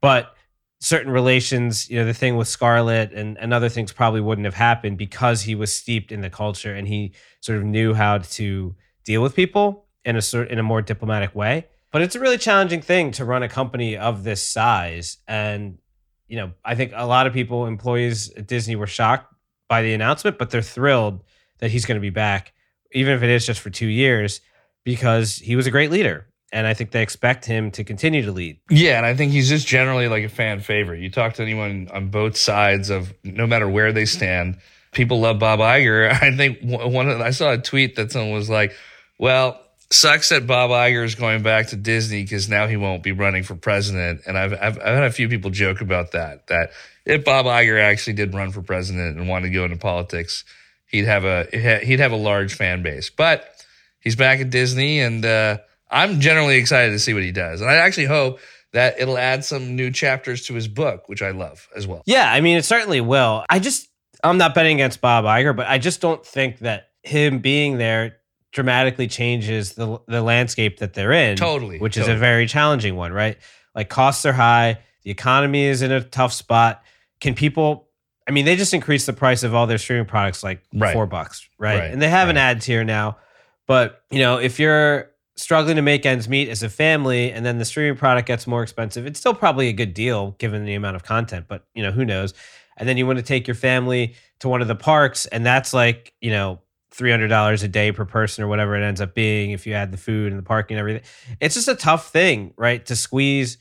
But 0.00 0.34
certain 0.80 1.10
relations, 1.10 1.88
you 1.88 1.98
know, 1.98 2.04
the 2.04 2.14
thing 2.14 2.36
with 2.36 2.46
Scarlett 2.46 3.12
and, 3.12 3.38
and 3.38 3.54
other 3.54 3.68
things 3.68 3.92
probably 3.92 4.20
wouldn't 4.20 4.44
have 4.44 4.54
happened 4.54 4.98
because 4.98 5.42
he 5.42 5.54
was 5.54 5.72
steeped 5.72 6.12
in 6.12 6.20
the 6.20 6.30
culture 6.30 6.74
and 6.74 6.86
he 6.86 7.14
sort 7.40 7.58
of 7.58 7.64
knew 7.64 7.94
how 7.94 8.18
to 8.18 8.74
deal 9.04 9.22
with 9.22 9.34
people 9.34 9.86
in 10.04 10.16
a 10.16 10.22
sort 10.22 10.50
in 10.50 10.58
a 10.58 10.62
more 10.62 10.82
diplomatic 10.82 11.34
way. 11.34 11.66
But 11.94 12.02
it's 12.02 12.16
a 12.16 12.20
really 12.20 12.38
challenging 12.38 12.82
thing 12.82 13.12
to 13.12 13.24
run 13.24 13.44
a 13.44 13.48
company 13.48 13.96
of 13.96 14.24
this 14.24 14.42
size. 14.42 15.18
And, 15.28 15.78
you 16.26 16.36
know, 16.36 16.50
I 16.64 16.74
think 16.74 16.90
a 16.92 17.06
lot 17.06 17.28
of 17.28 17.32
people, 17.32 17.66
employees 17.66 18.32
at 18.32 18.48
Disney 18.48 18.74
were 18.74 18.88
shocked 18.88 19.32
by 19.68 19.82
the 19.82 19.94
announcement, 19.94 20.36
but 20.36 20.50
they're 20.50 20.60
thrilled 20.60 21.22
that 21.60 21.70
he's 21.70 21.86
going 21.86 21.94
to 21.94 22.00
be 22.00 22.10
back, 22.10 22.52
even 22.90 23.14
if 23.14 23.22
it 23.22 23.30
is 23.30 23.46
just 23.46 23.60
for 23.60 23.70
two 23.70 23.86
years, 23.86 24.40
because 24.82 25.36
he 25.36 25.54
was 25.54 25.68
a 25.68 25.70
great 25.70 25.92
leader. 25.92 26.26
And 26.52 26.66
I 26.66 26.74
think 26.74 26.90
they 26.90 27.00
expect 27.00 27.44
him 27.44 27.70
to 27.70 27.84
continue 27.84 28.22
to 28.24 28.32
lead. 28.32 28.58
Yeah, 28.68 28.96
and 28.96 29.06
I 29.06 29.14
think 29.14 29.30
he's 29.30 29.48
just 29.48 29.64
generally 29.64 30.08
like 30.08 30.24
a 30.24 30.28
fan 30.28 30.58
favorite. 30.58 30.98
You 30.98 31.10
talk 31.10 31.34
to 31.34 31.42
anyone 31.42 31.88
on 31.94 32.08
both 32.08 32.36
sides 32.36 32.90
of 32.90 33.14
no 33.22 33.46
matter 33.46 33.68
where 33.68 33.92
they 33.92 34.04
stand, 34.04 34.58
people 34.90 35.20
love 35.20 35.38
Bob 35.38 35.60
Iger. 35.60 36.10
I 36.22 36.36
think 36.36 36.58
one 36.60 37.08
of 37.08 37.20
I 37.20 37.30
saw 37.30 37.52
a 37.52 37.58
tweet 37.58 37.94
that 37.94 38.10
someone 38.10 38.32
was 38.32 38.50
like, 38.50 38.74
"Well, 39.20 39.63
sucks 39.90 40.30
that 40.30 40.46
Bob 40.46 40.70
Iger 40.70 41.04
is 41.04 41.14
going 41.14 41.42
back 41.42 41.68
to 41.68 41.76
Disney 41.76 42.22
because 42.22 42.48
now 42.48 42.66
he 42.66 42.76
won't 42.76 43.02
be 43.02 43.12
running 43.12 43.42
for 43.42 43.54
president." 43.54 44.22
And 44.26 44.38
I've, 44.38 44.52
I've 44.52 44.78
I've 44.78 44.94
had 44.94 45.04
a 45.04 45.12
few 45.12 45.28
people 45.28 45.50
joke 45.50 45.80
about 45.80 46.12
that. 46.12 46.46
That 46.48 46.70
if 47.04 47.24
Bob 47.24 47.46
Iger 47.46 47.80
actually 47.80 48.14
did 48.14 48.34
run 48.34 48.50
for 48.50 48.62
president 48.62 49.18
and 49.18 49.28
wanted 49.28 49.48
to 49.48 49.54
go 49.54 49.64
into 49.64 49.76
politics, 49.76 50.44
he'd 50.86 51.04
have 51.04 51.24
a 51.24 51.46
he'd 51.84 52.00
have 52.00 52.12
a 52.12 52.16
large 52.16 52.54
fan 52.54 52.82
base. 52.82 53.10
But 53.10 53.64
he's 54.00 54.16
back 54.16 54.40
at 54.40 54.50
Disney, 54.50 55.00
and 55.00 55.24
uh, 55.24 55.58
I'm 55.90 56.20
generally 56.20 56.56
excited 56.56 56.92
to 56.92 56.98
see 56.98 57.14
what 57.14 57.22
he 57.22 57.32
does. 57.32 57.60
And 57.60 57.70
I 57.70 57.74
actually 57.74 58.06
hope 58.06 58.40
that 58.72 59.00
it'll 59.00 59.18
add 59.18 59.44
some 59.44 59.76
new 59.76 59.90
chapters 59.90 60.46
to 60.46 60.54
his 60.54 60.68
book, 60.68 61.08
which 61.08 61.22
I 61.22 61.30
love 61.30 61.68
as 61.76 61.86
well. 61.86 62.02
Yeah, 62.06 62.30
I 62.30 62.40
mean, 62.40 62.56
it 62.56 62.64
certainly 62.64 63.00
will. 63.00 63.44
I 63.48 63.60
just, 63.60 63.88
I'm 64.22 64.36
not 64.36 64.54
betting 64.54 64.74
against 64.74 65.00
Bob 65.00 65.24
Iger, 65.24 65.54
but 65.54 65.68
I 65.68 65.78
just 65.78 66.00
don't 66.00 66.26
think 66.26 66.58
that 66.58 66.88
him 67.04 67.38
being 67.38 67.78
there 67.78 68.16
dramatically 68.54 69.08
changes 69.08 69.72
the 69.72 69.98
the 70.06 70.22
landscape 70.22 70.78
that 70.78 70.94
they're 70.94 71.12
in. 71.12 71.36
Totally, 71.36 71.78
which 71.78 71.98
is 71.98 72.08
a 72.08 72.16
very 72.16 72.46
challenging 72.46 72.96
one, 72.96 73.12
right? 73.12 73.36
Like 73.74 73.90
costs 73.90 74.24
are 74.24 74.32
high, 74.32 74.78
the 75.02 75.10
economy 75.10 75.64
is 75.64 75.82
in 75.82 75.92
a 75.92 76.00
tough 76.00 76.32
spot. 76.32 76.82
Can 77.20 77.34
people? 77.34 77.88
I 78.26 78.30
mean, 78.30 78.46
they 78.46 78.56
just 78.56 78.72
increased 78.72 79.04
the 79.04 79.12
price 79.12 79.42
of 79.42 79.54
all 79.54 79.66
their 79.66 79.76
streaming 79.76 80.06
products 80.06 80.42
like 80.42 80.62
Right. 80.72 80.94
four 80.94 81.06
bucks, 81.06 81.46
right? 81.58 81.80
Right, 81.80 81.90
And 81.92 82.00
they 82.00 82.08
have 82.08 82.30
an 82.30 82.38
ad 82.38 82.62
tier 82.62 82.82
now, 82.82 83.18
but 83.66 84.02
you 84.10 84.20
know, 84.20 84.38
if 84.38 84.58
you're 84.58 85.10
struggling 85.36 85.76
to 85.76 85.82
make 85.82 86.06
ends 86.06 86.26
meet 86.28 86.48
as 86.48 86.62
a 86.62 86.70
family, 86.70 87.32
and 87.32 87.44
then 87.44 87.58
the 87.58 87.64
streaming 87.66 87.98
product 87.98 88.26
gets 88.28 88.46
more 88.46 88.62
expensive, 88.62 89.04
it's 89.04 89.18
still 89.20 89.34
probably 89.34 89.68
a 89.68 89.72
good 89.74 89.92
deal 89.92 90.36
given 90.38 90.64
the 90.64 90.74
amount 90.74 90.96
of 90.96 91.02
content. 91.02 91.46
But 91.48 91.66
you 91.74 91.82
know, 91.82 91.90
who 91.90 92.04
knows? 92.04 92.32
And 92.76 92.88
then 92.88 92.96
you 92.96 93.06
want 93.06 93.18
to 93.18 93.24
take 93.24 93.46
your 93.46 93.54
family 93.56 94.14
to 94.38 94.48
one 94.48 94.62
of 94.62 94.68
the 94.68 94.74
parks, 94.76 95.26
and 95.26 95.44
that's 95.44 95.74
like 95.74 96.14
you 96.20 96.30
know 96.30 96.60
$300 96.96 97.64
a 97.64 97.68
day 97.68 97.92
per 97.92 98.04
person 98.04 98.44
or 98.44 98.48
whatever 98.48 98.76
it 98.76 98.84
ends 98.84 99.00
up 99.00 99.14
being 99.14 99.50
if 99.50 99.66
you 99.66 99.74
add 99.74 99.90
the 99.90 99.96
food 99.96 100.32
and 100.32 100.38
the 100.38 100.44
parking 100.44 100.76
and 100.76 100.80
everything. 100.80 101.02
It's 101.40 101.54
just 101.54 101.68
a 101.68 101.74
tough 101.74 102.10
thing, 102.10 102.54
right? 102.56 102.84
To 102.86 102.96
squeeze 102.96 103.58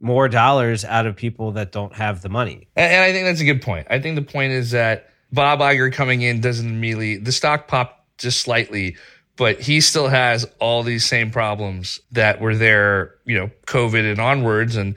more 0.00 0.28
dollars 0.28 0.84
out 0.84 1.06
of 1.06 1.16
people 1.16 1.52
that 1.52 1.72
don't 1.72 1.94
have 1.94 2.20
the 2.20 2.28
money. 2.28 2.68
And, 2.76 2.92
and 2.92 3.02
I 3.02 3.12
think 3.12 3.24
that's 3.24 3.40
a 3.40 3.44
good 3.44 3.62
point. 3.62 3.86
I 3.90 4.00
think 4.00 4.16
the 4.16 4.22
point 4.22 4.52
is 4.52 4.72
that 4.72 5.08
Bob 5.32 5.60
Iger 5.60 5.92
coming 5.92 6.22
in 6.22 6.40
doesn't 6.40 6.68
immediately, 6.68 7.16
the 7.16 7.32
stock 7.32 7.68
popped 7.68 8.18
just 8.18 8.40
slightly, 8.40 8.96
but 9.36 9.60
he 9.60 9.80
still 9.80 10.08
has 10.08 10.46
all 10.60 10.82
these 10.82 11.04
same 11.04 11.30
problems 11.30 12.00
that 12.12 12.40
were 12.40 12.54
there, 12.54 13.14
you 13.24 13.38
know, 13.38 13.50
COVID 13.66 14.10
and 14.10 14.20
onwards. 14.20 14.76
And 14.76 14.94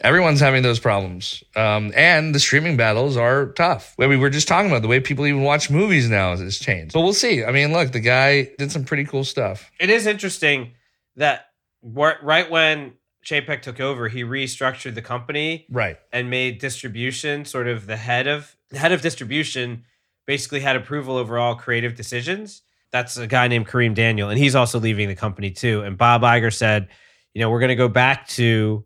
everyone's 0.00 0.40
having 0.40 0.62
those 0.62 0.78
problems. 0.78 1.42
Um, 1.54 1.92
and 1.94 2.34
the 2.34 2.40
streaming 2.40 2.76
battles 2.76 3.16
are 3.16 3.52
tough. 3.52 3.94
I 3.98 4.02
mean, 4.02 4.10
we 4.10 4.16
were 4.16 4.30
just 4.30 4.48
talking 4.48 4.70
about 4.70 4.82
the 4.82 4.88
way 4.88 5.00
people 5.00 5.26
even 5.26 5.42
watch 5.42 5.70
movies 5.70 6.08
now 6.08 6.36
has 6.36 6.58
changed. 6.58 6.92
But 6.92 7.02
we'll 7.02 7.12
see. 7.12 7.44
I 7.44 7.52
mean, 7.52 7.72
look, 7.72 7.92
the 7.92 8.00
guy 8.00 8.50
did 8.58 8.70
some 8.72 8.84
pretty 8.84 9.04
cool 9.04 9.24
stuff. 9.24 9.70
It 9.80 9.90
is 9.90 10.06
interesting 10.06 10.72
that 11.16 11.46
right 11.82 12.50
when 12.50 12.94
Chapek 13.24 13.62
took 13.62 13.80
over, 13.80 14.08
he 14.08 14.22
restructured 14.22 14.94
the 14.94 15.02
company, 15.02 15.66
right, 15.70 15.98
and 16.12 16.30
made 16.30 16.60
distribution 16.60 17.44
sort 17.44 17.66
of 17.66 17.86
the 17.86 17.96
head 17.96 18.26
of 18.26 18.56
the 18.70 18.78
head 18.78 18.92
of 18.92 19.02
distribution. 19.02 19.84
Basically, 20.26 20.60
had 20.60 20.76
approval 20.76 21.16
over 21.16 21.38
all 21.38 21.54
creative 21.54 21.94
decisions. 21.94 22.62
That's 22.92 23.16
a 23.16 23.26
guy 23.26 23.48
named 23.48 23.66
Kareem 23.66 23.94
Daniel, 23.94 24.28
and 24.28 24.38
he's 24.38 24.54
also 24.54 24.78
leaving 24.78 25.08
the 25.08 25.14
company 25.14 25.50
too. 25.50 25.82
And 25.82 25.98
Bob 25.98 26.22
Iger 26.22 26.52
said, 26.52 26.88
you 27.34 27.40
know, 27.40 27.50
we're 27.50 27.60
going 27.60 27.68
to 27.68 27.76
go 27.76 27.88
back 27.88 28.28
to 28.28 28.84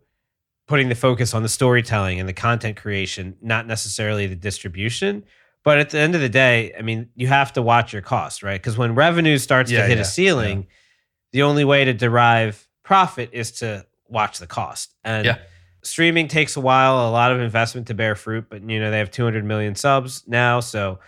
putting 0.71 0.87
the 0.87 0.95
focus 0.95 1.33
on 1.33 1.43
the 1.43 1.49
storytelling 1.49 2.17
and 2.17 2.29
the 2.29 2.33
content 2.33 2.77
creation, 2.77 3.35
not 3.41 3.67
necessarily 3.67 4.25
the 4.25 4.37
distribution. 4.37 5.21
But 5.65 5.79
at 5.79 5.89
the 5.89 5.99
end 5.99 6.15
of 6.15 6.21
the 6.21 6.29
day, 6.29 6.73
I 6.79 6.81
mean, 6.81 7.09
you 7.13 7.27
have 7.27 7.51
to 7.53 7.61
watch 7.61 7.91
your 7.91 8.01
cost, 8.01 8.41
right? 8.41 8.57
Because 8.57 8.77
when 8.77 8.95
revenue 8.95 9.37
starts 9.37 9.69
yeah, 9.69 9.81
to 9.81 9.87
hit 9.89 9.97
yeah, 9.97 10.03
a 10.03 10.05
ceiling, 10.05 10.59
yeah. 10.59 10.67
the 11.33 11.41
only 11.43 11.65
way 11.65 11.83
to 11.83 11.93
derive 11.93 12.65
profit 12.83 13.31
is 13.33 13.51
to 13.59 13.85
watch 14.07 14.39
the 14.39 14.47
cost. 14.47 14.95
And 15.03 15.37
streaming 15.83 16.29
takes 16.29 16.55
a 16.55 16.61
while, 16.61 17.05
a 17.05 17.11
lot 17.11 17.33
of 17.33 17.41
investment 17.41 17.87
to 17.87 17.93
bear 17.93 18.15
fruit, 18.15 18.45
but 18.49 18.61
you 18.63 18.79
know, 18.79 18.91
they 18.91 18.99
have 18.99 19.11
200 19.11 19.43
million 19.43 19.75
subs 19.75 20.23
now, 20.25 20.61
so 20.61 20.99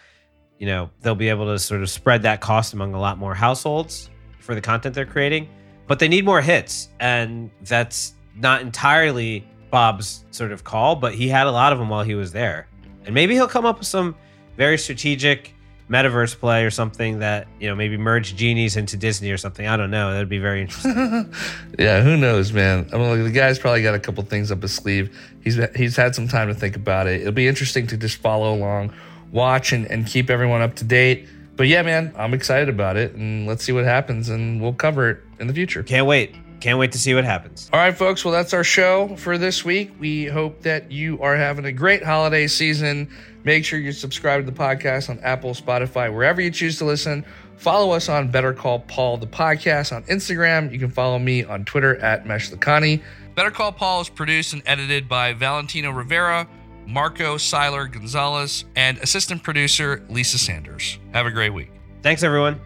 you 0.59 0.67
know, 0.67 0.89
they'll 0.99 1.15
be 1.15 1.29
able 1.29 1.45
to 1.45 1.57
sort 1.57 1.81
of 1.81 1.89
spread 1.89 2.23
that 2.23 2.41
cost 2.41 2.73
among 2.73 2.95
a 2.95 2.99
lot 2.99 3.17
more 3.17 3.33
households 3.33 4.09
for 4.41 4.55
the 4.55 4.61
content 4.61 4.93
they're 4.93 5.05
creating. 5.05 5.47
But 5.87 5.99
they 5.99 6.09
need 6.09 6.25
more 6.25 6.41
hits, 6.41 6.89
and 6.99 7.49
that's 7.61 8.15
not 8.35 8.61
entirely 8.61 9.47
Bob's 9.73 10.23
sort 10.29 10.51
of 10.51 10.63
call, 10.63 10.95
but 10.95 11.15
he 11.15 11.27
had 11.27 11.47
a 11.47 11.51
lot 11.51 11.73
of 11.73 11.79
them 11.79 11.89
while 11.89 12.03
he 12.03 12.13
was 12.13 12.31
there. 12.31 12.67
And 13.05 13.15
maybe 13.15 13.33
he'll 13.33 13.47
come 13.47 13.65
up 13.65 13.79
with 13.79 13.87
some 13.87 14.15
very 14.55 14.77
strategic 14.77 15.55
metaverse 15.89 16.37
play 16.37 16.63
or 16.63 16.69
something 16.69 17.17
that, 17.19 17.47
you 17.59 17.67
know, 17.67 17.73
maybe 17.73 17.97
merge 17.97 18.35
genies 18.35 18.77
into 18.77 18.97
Disney 18.97 19.31
or 19.31 19.37
something. 19.37 19.65
I 19.65 19.75
don't 19.75 19.89
know. 19.89 20.13
That'd 20.13 20.29
be 20.29 20.37
very 20.37 20.61
interesting. 20.61 21.33
yeah, 21.79 22.03
who 22.03 22.15
knows, 22.15 22.53
man? 22.53 22.87
I 22.93 22.99
mean, 22.99 23.23
the 23.23 23.31
guy's 23.31 23.57
probably 23.57 23.81
got 23.81 23.95
a 23.95 23.99
couple 23.99 24.23
things 24.25 24.51
up 24.51 24.61
his 24.61 24.75
sleeve. 24.75 25.09
He's 25.43 25.57
he's 25.75 25.95
had 25.95 26.13
some 26.13 26.27
time 26.27 26.49
to 26.49 26.53
think 26.53 26.75
about 26.75 27.07
it. 27.07 27.21
It'll 27.21 27.33
be 27.33 27.47
interesting 27.47 27.87
to 27.87 27.97
just 27.97 28.17
follow 28.17 28.53
along, 28.53 28.93
watch 29.31 29.73
and, 29.73 29.87
and 29.87 30.05
keep 30.05 30.29
everyone 30.29 30.61
up 30.61 30.75
to 30.75 30.83
date. 30.83 31.27
But 31.55 31.67
yeah, 31.67 31.81
man, 31.81 32.13
I'm 32.15 32.35
excited 32.35 32.69
about 32.69 32.95
it 32.95 33.15
and 33.15 33.47
let's 33.47 33.63
see 33.63 33.71
what 33.71 33.85
happens 33.85 34.29
and 34.29 34.61
we'll 34.61 34.73
cover 34.73 35.09
it 35.09 35.23
in 35.39 35.47
the 35.47 35.53
future. 35.53 35.81
Can't 35.81 36.05
wait. 36.05 36.35
Can't 36.63 36.79
wait 36.79 36.93
to 36.93 36.97
see 36.97 37.13
what 37.13 37.25
happens. 37.25 37.69
All 37.73 37.79
right, 37.79 37.93
folks. 37.93 38.23
Well, 38.23 38.31
that's 38.31 38.53
our 38.53 38.63
show 38.63 39.17
for 39.17 39.37
this 39.37 39.65
week. 39.65 39.91
We 39.99 40.27
hope 40.27 40.61
that 40.61 40.89
you 40.93 41.21
are 41.21 41.35
having 41.35 41.65
a 41.65 41.73
great 41.73 42.01
holiday 42.01 42.47
season. 42.47 43.09
Make 43.43 43.65
sure 43.65 43.77
you 43.79 43.91
subscribe 43.91 44.45
to 44.45 44.49
the 44.49 44.57
podcast 44.57 45.09
on 45.09 45.19
Apple, 45.19 45.53
Spotify, 45.55 46.09
wherever 46.09 46.39
you 46.39 46.49
choose 46.49 46.77
to 46.77 46.85
listen. 46.85 47.25
Follow 47.57 47.91
us 47.91 48.07
on 48.07 48.31
Better 48.31 48.53
Call 48.53 48.79
Paul, 48.79 49.17
the 49.17 49.27
podcast 49.27 49.93
on 49.93 50.03
Instagram. 50.03 50.71
You 50.71 50.79
can 50.79 50.89
follow 50.89 51.19
me 51.19 51.43
on 51.43 51.65
Twitter 51.65 51.97
at 51.97 52.25
Mesh 52.25 52.49
Meshlakhani. 52.49 53.01
Better 53.35 53.51
Call 53.51 53.73
Paul 53.73 53.99
is 53.99 54.07
produced 54.07 54.53
and 54.53 54.63
edited 54.65 55.09
by 55.09 55.33
Valentino 55.33 55.91
Rivera, 55.91 56.47
Marco 56.87 57.35
Seiler 57.35 57.87
Gonzalez, 57.87 58.63
and 58.77 58.99
assistant 58.99 59.43
producer 59.43 60.01
Lisa 60.07 60.37
Sanders. 60.37 60.97
Have 61.13 61.25
a 61.25 61.31
great 61.31 61.49
week. 61.49 61.71
Thanks, 62.01 62.23
everyone. 62.23 62.61